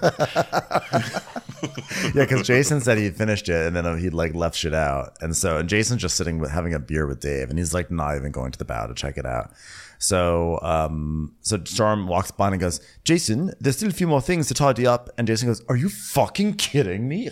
[2.15, 5.35] Yeah, because Jason said he finished it and then he'd like left shit out, and
[5.35, 8.15] so and Jason's just sitting with having a beer with Dave, and he's like not
[8.15, 9.51] even going to the bow to check it out.
[10.03, 14.47] So, um, so Storm walks by and goes, "Jason, there's still a few more things
[14.47, 17.29] to tidy up." And Jason goes, "Are you fucking kidding me?"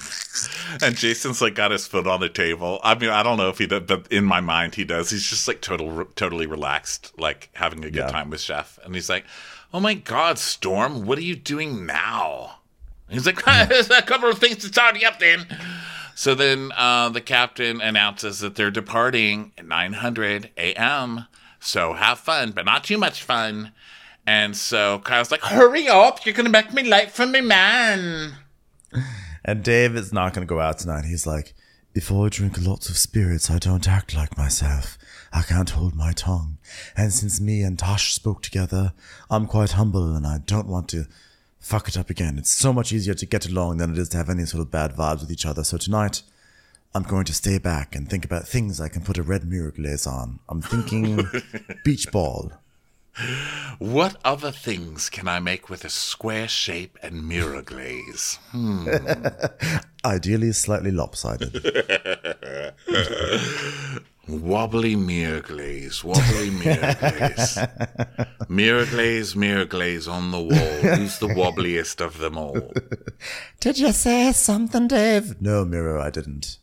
[0.82, 2.80] and Jason's like got his foot on the table.
[2.84, 5.10] I mean, I don't know if he does, but in my mind he does.
[5.10, 8.08] He's just like total, totally relaxed, like having a good Yeah.
[8.08, 8.78] time with Chef.
[8.84, 9.24] And he's like,
[9.72, 12.58] "Oh my God, Storm, what are you doing now?"
[13.08, 15.46] And he's like, "There's a couple of things to tidy up then."
[16.14, 21.26] So then uh, the captain announces that they're departing at 900 a.m.
[21.64, 23.72] So have fun, but not too much fun.
[24.26, 26.24] And so Kyle's like, "Hurry up!
[26.24, 28.34] You're gonna make me late for me man."
[29.44, 31.04] And Dave is not going to go out tonight.
[31.04, 31.52] He's like,
[31.92, 34.96] Before I drink lots of spirits, I don't act like myself.
[35.32, 36.58] I can't hold my tongue.
[36.96, 38.94] And since me and Tosh spoke together,
[39.28, 41.06] I'm quite humble and I don't want to
[41.60, 42.38] fuck it up again.
[42.38, 44.70] It's so much easier to get along than it is to have any sort of
[44.70, 45.62] bad vibes with each other.
[45.62, 46.22] So tonight,
[46.96, 49.72] I'm going to stay back and think about things I can put a red mirror
[49.72, 50.38] glaze on.
[50.48, 51.26] I'm thinking
[51.84, 52.52] beach ball.
[53.80, 58.38] What other things can I make with a square shape and mirror glaze?
[58.52, 58.86] Hmm.
[60.04, 61.52] Ideally slightly lopsided.
[64.28, 67.58] Wobbly mirror glaze, wobbly mirror glaze.
[68.48, 70.96] Mirror glaze, mirror glaze on the wall.
[70.96, 72.72] Who's the wobbliest of them all?
[73.60, 75.42] Did you say something, Dave?
[75.42, 76.56] No, Mirror, I didn't.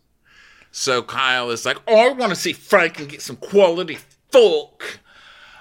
[0.72, 3.98] So Kyle is like, oh, I want to see Frank and get some quality
[4.32, 5.00] folk.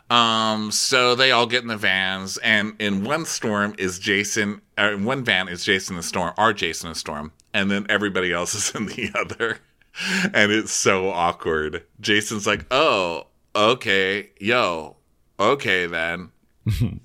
[0.08, 4.60] Um, so they all get in the vans, and in one storm is Jason.
[4.76, 8.32] Uh, in one van is Jason and Storm, our Jason and Storm, and then everybody
[8.32, 9.58] else is in the other,
[10.34, 11.84] and it's so awkward.
[12.00, 14.96] Jason's like, "Oh, okay, yo,
[15.38, 16.30] okay then."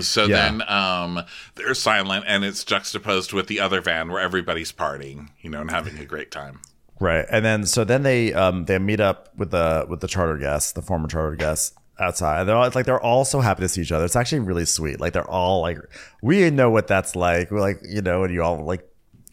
[0.00, 0.50] so Yeah.
[0.50, 1.22] then, um,
[1.54, 5.70] they're silent, and it's juxtaposed with the other van where everybody's partying, you know, and
[5.70, 6.60] having a great time.
[7.00, 10.36] Right, and then so then they um they meet up with the with the charter
[10.36, 12.44] guests, the former charter guests outside.
[12.44, 14.04] They're all, like they're all so happy to see each other.
[14.04, 15.00] It's actually really sweet.
[15.00, 15.78] Like they're all like,
[16.22, 17.50] we know what that's like.
[17.50, 18.86] We're like, you know, and you all like.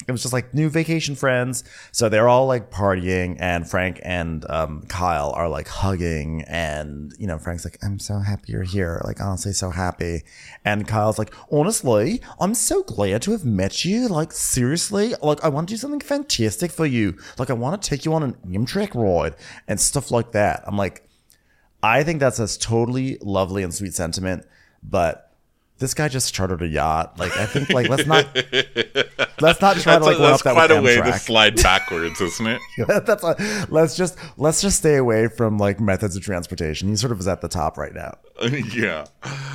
[0.08, 1.64] It was just like new vacation friends.
[1.92, 6.44] So they're all like partying, and Frank and um, Kyle are like hugging.
[6.48, 9.02] And, you know, Frank's like, I'm so happy you're here.
[9.04, 10.24] Like, honestly, so happy.
[10.64, 14.08] And Kyle's like, honestly, I'm so glad to have met you.
[14.08, 17.18] Like, seriously, like, I want to do something fantastic for you.
[17.38, 19.36] Like, I want to take you on an Amtrak ride
[19.68, 20.64] and stuff like that.
[20.66, 21.04] I'm like,
[21.84, 24.46] I think that's a totally lovely and sweet sentiment,
[24.82, 25.27] but
[25.80, 27.20] this guy just chartered a yacht.
[27.20, 28.26] Like I think like let's not
[29.42, 32.20] let's not try to like that's one that's that quite a way to slide backwards,
[32.20, 32.62] isn't it?
[33.06, 36.90] that's a, let's just let's just stay away from like methods of transportation.
[36.90, 38.18] He sort of is at the top right now.
[38.74, 39.06] yeah.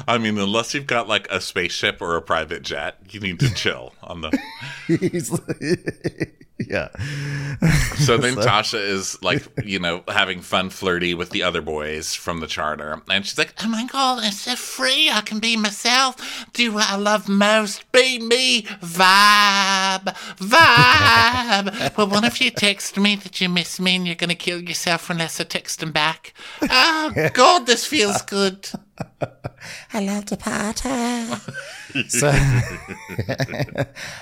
[0.07, 3.53] I mean, unless you've got like a spaceship or a private jet, you need to
[3.55, 4.39] chill on the.
[4.87, 5.31] He's
[6.69, 6.89] yeah.
[7.97, 12.41] So then Tasha is like, you know, having fun flirty with the other boys from
[12.41, 13.01] the charter.
[13.11, 15.11] And she's like, Oh my god, it's so free.
[15.11, 16.12] I can be myself.
[16.53, 17.91] Do what I love most.
[17.93, 18.63] Be me.
[18.63, 20.15] Vibe.
[20.39, 21.97] Vibe.
[21.97, 24.61] well, what if you text me that you miss me and you're going to kill
[24.61, 26.35] yourself unless I text them back?
[26.63, 28.69] Oh, God, this feels good.
[29.93, 30.89] I love to party.
[32.09, 32.31] So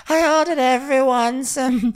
[0.09, 1.95] I ordered everyone some.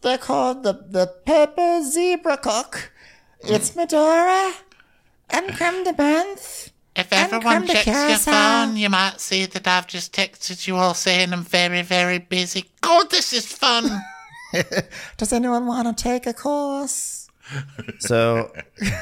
[0.00, 2.90] They're called the the pepper zebra cook.
[3.40, 4.54] It's Midori
[5.28, 6.69] and creme de menthe.
[6.96, 10.94] If And everyone checks your phone, you might see that I've just texted you all
[10.94, 12.66] saying I'm very, very busy.
[12.80, 14.02] God, this is fun.
[15.16, 17.28] Does anyone want to take a course?
[17.98, 18.52] so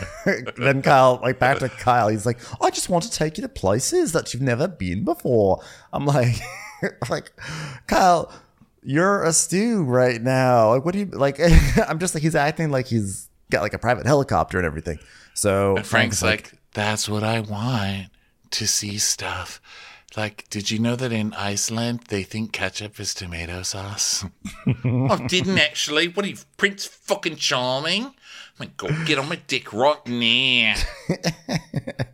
[0.57, 2.09] then Kyle like back to Kyle.
[2.09, 5.63] He's like, I just want to take you to places that you've never been before.
[5.93, 6.37] I'm like,
[7.09, 7.33] like
[7.87, 8.33] Kyle,
[8.83, 10.71] you're a stew right now.
[10.71, 11.39] Like, what do you like?
[11.89, 14.99] I'm just like he's acting like he's got like a private helicopter and everything.
[15.35, 18.09] So Frank's like, that's what I want
[18.51, 19.61] to see stuff.
[20.17, 24.25] Like, did you know that in Iceland they think ketchup is tomato sauce?
[24.67, 26.09] I didn't actually.
[26.09, 28.07] What are you, Prince fucking Charming?
[28.07, 28.13] I
[28.59, 30.75] My God, get on my dick right now.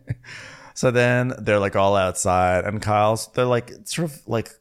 [0.75, 4.51] So then they're like all outside, and Kyle's they're like sort of like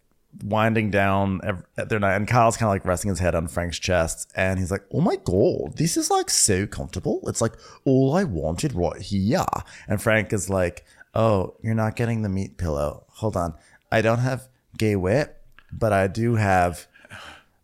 [0.43, 1.41] winding down
[1.77, 4.71] their night, and Kyle's kind of like resting his head on Frank's chest, and he's
[4.71, 7.21] like, "Oh my god, this is like so comfortable.
[7.27, 7.55] It's like
[7.85, 9.45] all I wanted right here."
[9.89, 13.05] And Frank is like, "Oh, you're not getting the meat pillow.
[13.15, 13.55] Hold on,
[13.93, 15.37] I don't have gay wit,
[15.73, 16.87] but I do have.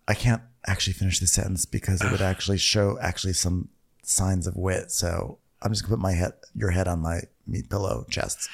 [0.06, 3.68] I can't actually finish the sentence because it would actually show actually some
[4.02, 4.90] signs of wit.
[4.90, 8.48] So I'm just gonna put my head, your head on my meat pillow chests."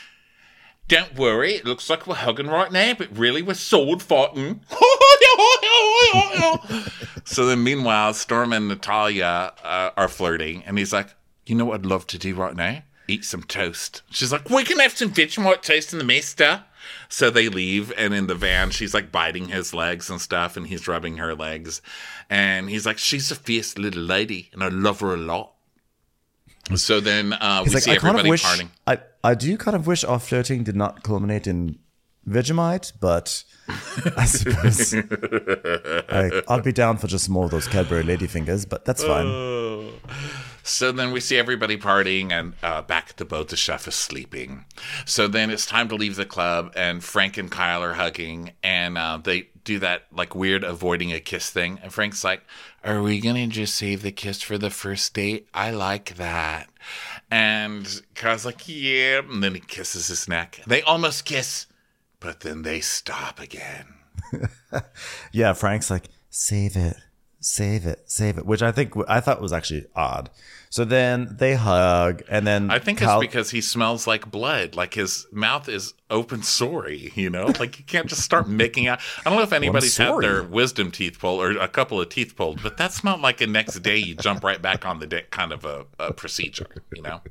[0.89, 4.61] Don't worry, it looks like we're hugging right now, but really we're sword fighting.
[7.25, 11.09] so then, meanwhile, Storm and Natalia uh, are flirting, and he's like,
[11.45, 12.83] "You know what I'd love to do right now?
[13.09, 16.65] Eat some toast." She's like, "We can have some Vegemite toast in the mister."
[17.09, 20.69] So they leave, and in the van, she's like biting his legs and stuff, and
[20.69, 21.83] he's rubbing her legs,
[22.31, 25.53] and he's like, "She's a fierce little lady, and I love her a lot."
[26.75, 28.71] So then uh, we like, see I kind of everybody wish, parting.
[28.87, 31.81] I, I do kind of wish our flirting did not culminate in
[32.29, 33.43] Vegemite, but
[34.17, 39.03] I suppose I, I'll be down for just more of those Cadbury ladyfingers, but that's
[39.03, 39.27] fine.
[40.63, 43.97] So then we see everybody partying, and uh, back at the boat, the chef is
[43.97, 44.65] sleeping.
[45.07, 48.97] So then it's time to leave the club, and Frank and Kyle are hugging, and
[48.97, 51.81] uh, they do that like weird avoiding a kiss thing.
[51.83, 52.43] And Frank's like,
[52.85, 55.49] "Are we gonna just save the kiss for the first date?
[55.53, 56.69] I like that."
[57.31, 60.61] And Kyle's like, "Yeah," and then he kisses his neck.
[60.67, 61.67] They almost kiss,
[62.21, 63.95] but then they stop again.
[65.33, 66.97] Yeah, Frank's like, save it,
[67.41, 70.31] save it, save it, which I think I thought was actually odd.
[70.77, 74.77] So then they hug, and then I think Kyle- it's because he smells like blood.
[74.77, 77.47] Like his mouth is open sorry, you know?
[77.59, 79.01] Like you can't just start making out.
[79.25, 82.37] I don't know if anybody's had their wisdom teeth pulled or a couple of teeth
[82.37, 85.31] pulled, but that's not like a next day you jump right back on the dick
[85.31, 87.23] kind of a, a procedure, you know?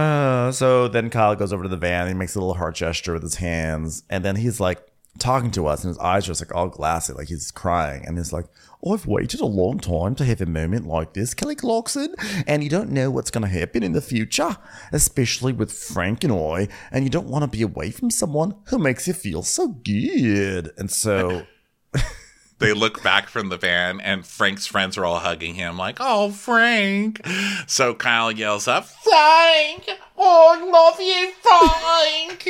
[0.00, 2.06] Uh, so then Kyle goes over to the van.
[2.06, 4.87] He makes a little heart gesture with his hands, and then he's like
[5.18, 8.32] talking to us, and his eyes just like all glassy, like he's crying, and he's
[8.32, 8.46] like,
[8.86, 12.14] "I've waited a long time to have a moment like this, Kelly Clarkson,
[12.46, 14.56] and you don't know what's going to happen in the future,
[14.92, 18.78] especially with Frank and I, and you don't want to be away from someone who
[18.78, 21.46] makes you feel so good." And so
[22.60, 26.30] They look back from the van and Frank's friends are all hugging him like, oh,
[26.32, 27.24] Frank.
[27.68, 29.88] So Kyle yells up, Frank!
[30.20, 32.48] Oh, I love you, Frank!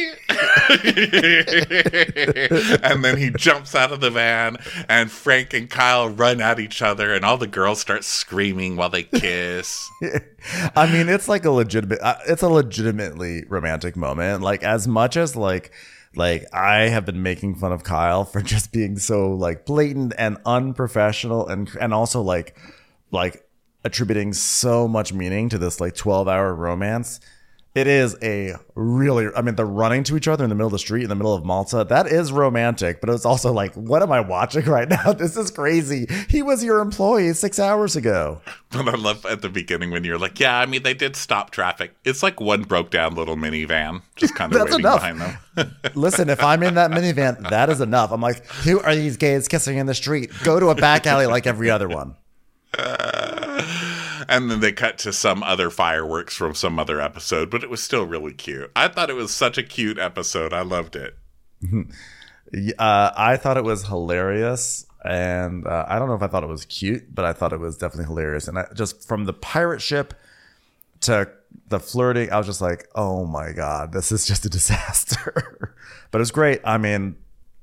[2.83, 4.57] and then he jumps out of the van
[4.89, 8.89] and Frank and Kyle run at each other and all the girls start screaming while
[8.91, 9.87] they kiss.
[10.75, 12.01] I mean, it's like a legitimate.
[12.01, 14.43] uh, It's a legitimately romantic moment.
[14.43, 15.71] Like as much as like,
[16.19, 20.37] like I have been making fun of Kyle for just being so like blatant and
[20.45, 22.59] unprofessional, and and also like,
[23.11, 23.49] like
[23.85, 27.21] attributing so much meaning to this like twelve hour romance.
[27.75, 30.73] It is a really, I mean, the running to each other in the middle of
[30.73, 34.03] the street in the middle of Malta, that is romantic, but it's also like, what
[34.03, 35.13] am I watching right now?
[35.13, 36.07] This is crazy.
[36.29, 38.41] He was your employee six hours ago.
[38.71, 41.51] But I love at the beginning when you're like, yeah, I mean, they did stop
[41.51, 41.95] traffic.
[42.05, 45.01] It's like one broke down little minivan just kind of waiting enough.
[45.01, 45.77] behind them.
[45.95, 48.11] Listen, if I'm in that minivan, that is enough.
[48.11, 50.31] I'm like, who are these gays kissing in the street?
[50.43, 52.17] Go to a back alley like every other one.
[54.29, 57.83] And then they cut to some other fireworks from some other episode, but it was
[57.83, 58.71] still really cute.
[58.77, 60.53] I thought it was such a cute episode.
[60.53, 61.17] I loved it.
[62.79, 66.49] Uh, I thought it was hilarious, and uh, I don't know if I thought it
[66.49, 68.49] was cute, but I thought it was definitely hilarious.
[68.49, 70.15] And I, just from the pirate ship
[71.01, 71.31] to
[71.69, 75.75] the flirting, I was just like, "Oh my god, this is just a disaster."
[76.11, 76.63] but it's great.
[76.65, 77.17] I mean,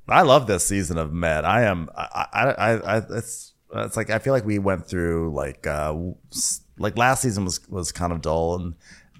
[0.07, 1.45] I love this season of Med.
[1.45, 1.89] I am.
[1.97, 2.27] I.
[2.31, 2.43] I.
[2.43, 3.44] I, I it's.
[3.73, 5.95] It's like I feel like we went through like uh
[6.77, 8.75] like last season was was kind of dull, and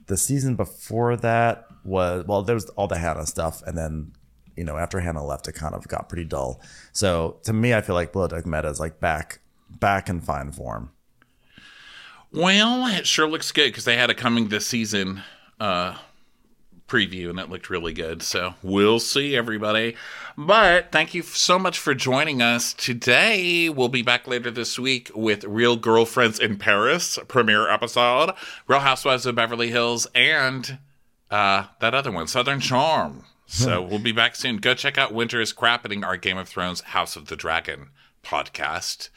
[0.07, 4.13] the season before that was well, there was all the Hannah stuff, and then
[4.55, 6.61] you know after Hannah left, it kind of got pretty dull.
[6.91, 9.39] So to me, I feel like Below Deck Meta is like back
[9.69, 10.91] back in fine form.
[12.31, 15.21] Well, it sure looks good because they had a coming this season
[15.59, 15.95] uh,
[16.87, 18.21] preview and it looked really good.
[18.21, 19.95] So we'll see, everybody.
[20.37, 23.69] But thank you so much for joining us today.
[23.69, 28.33] We'll be back later this week with Real Girlfriends in Paris premiere episode,
[28.67, 30.77] Real Housewives of Beverly Hills, and
[31.31, 33.25] uh, that other one, Southern Charm.
[33.47, 34.57] So we'll be back soon.
[34.57, 37.89] Go check out Winter is Crappening, our Game of Thrones House of the Dragon
[38.23, 39.09] podcast.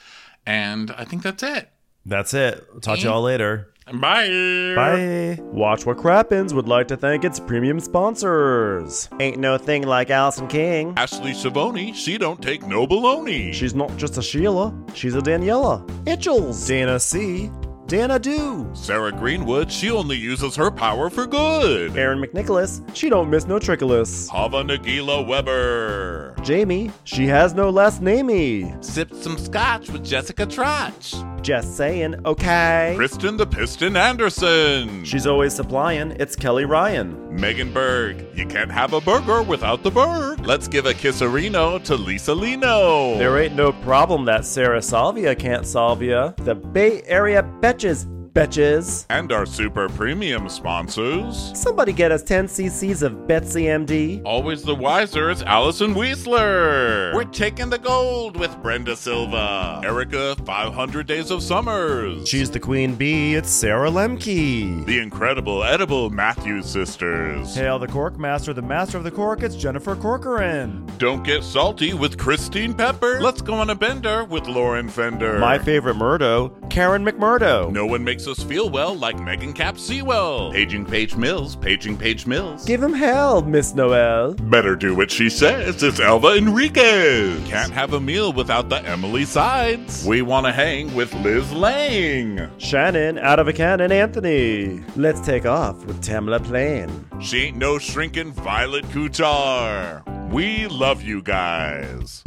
[0.44, 1.70] And I think that's it.
[2.04, 2.66] That's it.
[2.82, 3.72] Talk to y'all later.
[3.92, 4.74] Bye.
[4.74, 5.38] Bye.
[5.42, 9.08] Watch What Crappens would like to thank its premium sponsors.
[9.20, 10.94] Ain't no thing like Allison King.
[10.96, 13.52] Ashley Savoni, she don't take no baloney.
[13.52, 15.86] She's not just a Sheila, she's a Daniela.
[16.04, 16.66] Itchels.
[16.66, 17.50] Dana C.
[17.88, 18.68] Dana Do.
[18.74, 21.96] Sarah Greenwood, she only uses her power for good.
[21.96, 24.28] Aaron McNicholas, she don't miss no trickolas.
[24.28, 26.34] Hava Nagila Weber.
[26.42, 28.84] Jamie, she has no last namey.
[28.84, 31.14] Sipped some scotch with Jessica Trotch.
[31.40, 32.92] Just saying, okay.
[32.94, 35.02] Kristen the Piston Anderson.
[35.06, 37.24] She's always supplying, it's Kelly Ryan.
[37.34, 38.26] Megan Berg.
[38.34, 40.44] You can't have a burger without the Berg.
[40.44, 43.16] Let's give a kisserino to Lisa Lino.
[43.16, 46.32] There ain't no problem that Sarah Salvia can't solve ya.
[46.38, 47.42] The Bay Area
[47.78, 48.08] Betches,
[48.38, 49.04] Betches.
[49.10, 51.50] and our super premium sponsors.
[51.58, 54.22] Somebody get us 10 cc's of Betsy MD.
[54.24, 57.12] Always the wiser is Allison Weisler.
[57.14, 59.80] We're taking the gold with Brenda Silva.
[59.82, 62.28] Erica, 500 Days of Summers.
[62.28, 63.34] She's the queen bee.
[63.34, 64.86] It's Sarah Lemke.
[64.86, 67.56] the incredible edible Matthews sisters.
[67.56, 69.42] Hail the cork master, the master of the cork.
[69.42, 70.86] It's Jennifer Corcoran.
[70.98, 73.20] Don't get salty with Christine Pepper.
[73.20, 75.40] Let's go on a bender with Lauren Fender.
[75.40, 77.72] My favorite Murdo, Karen McMurdo.
[77.72, 80.52] no one makes us feel well like Megan Cap Sewell.
[80.52, 82.64] Paging Page Mills, Paging Page Mills.
[82.64, 84.34] Give him hell, Miss Noel.
[84.34, 85.82] Better do what she says.
[85.82, 87.48] It's Elva Enriquez.
[87.48, 90.04] Can't have a meal without the Emily sides.
[90.06, 92.50] We want to hang with Liz Lang.
[92.58, 94.84] Shannon out of a cannon, Anthony.
[94.96, 97.08] Let's take off with Tamla Plain.
[97.20, 100.30] She ain't no shrinking Violet Kuchar.
[100.30, 102.22] We love you guys.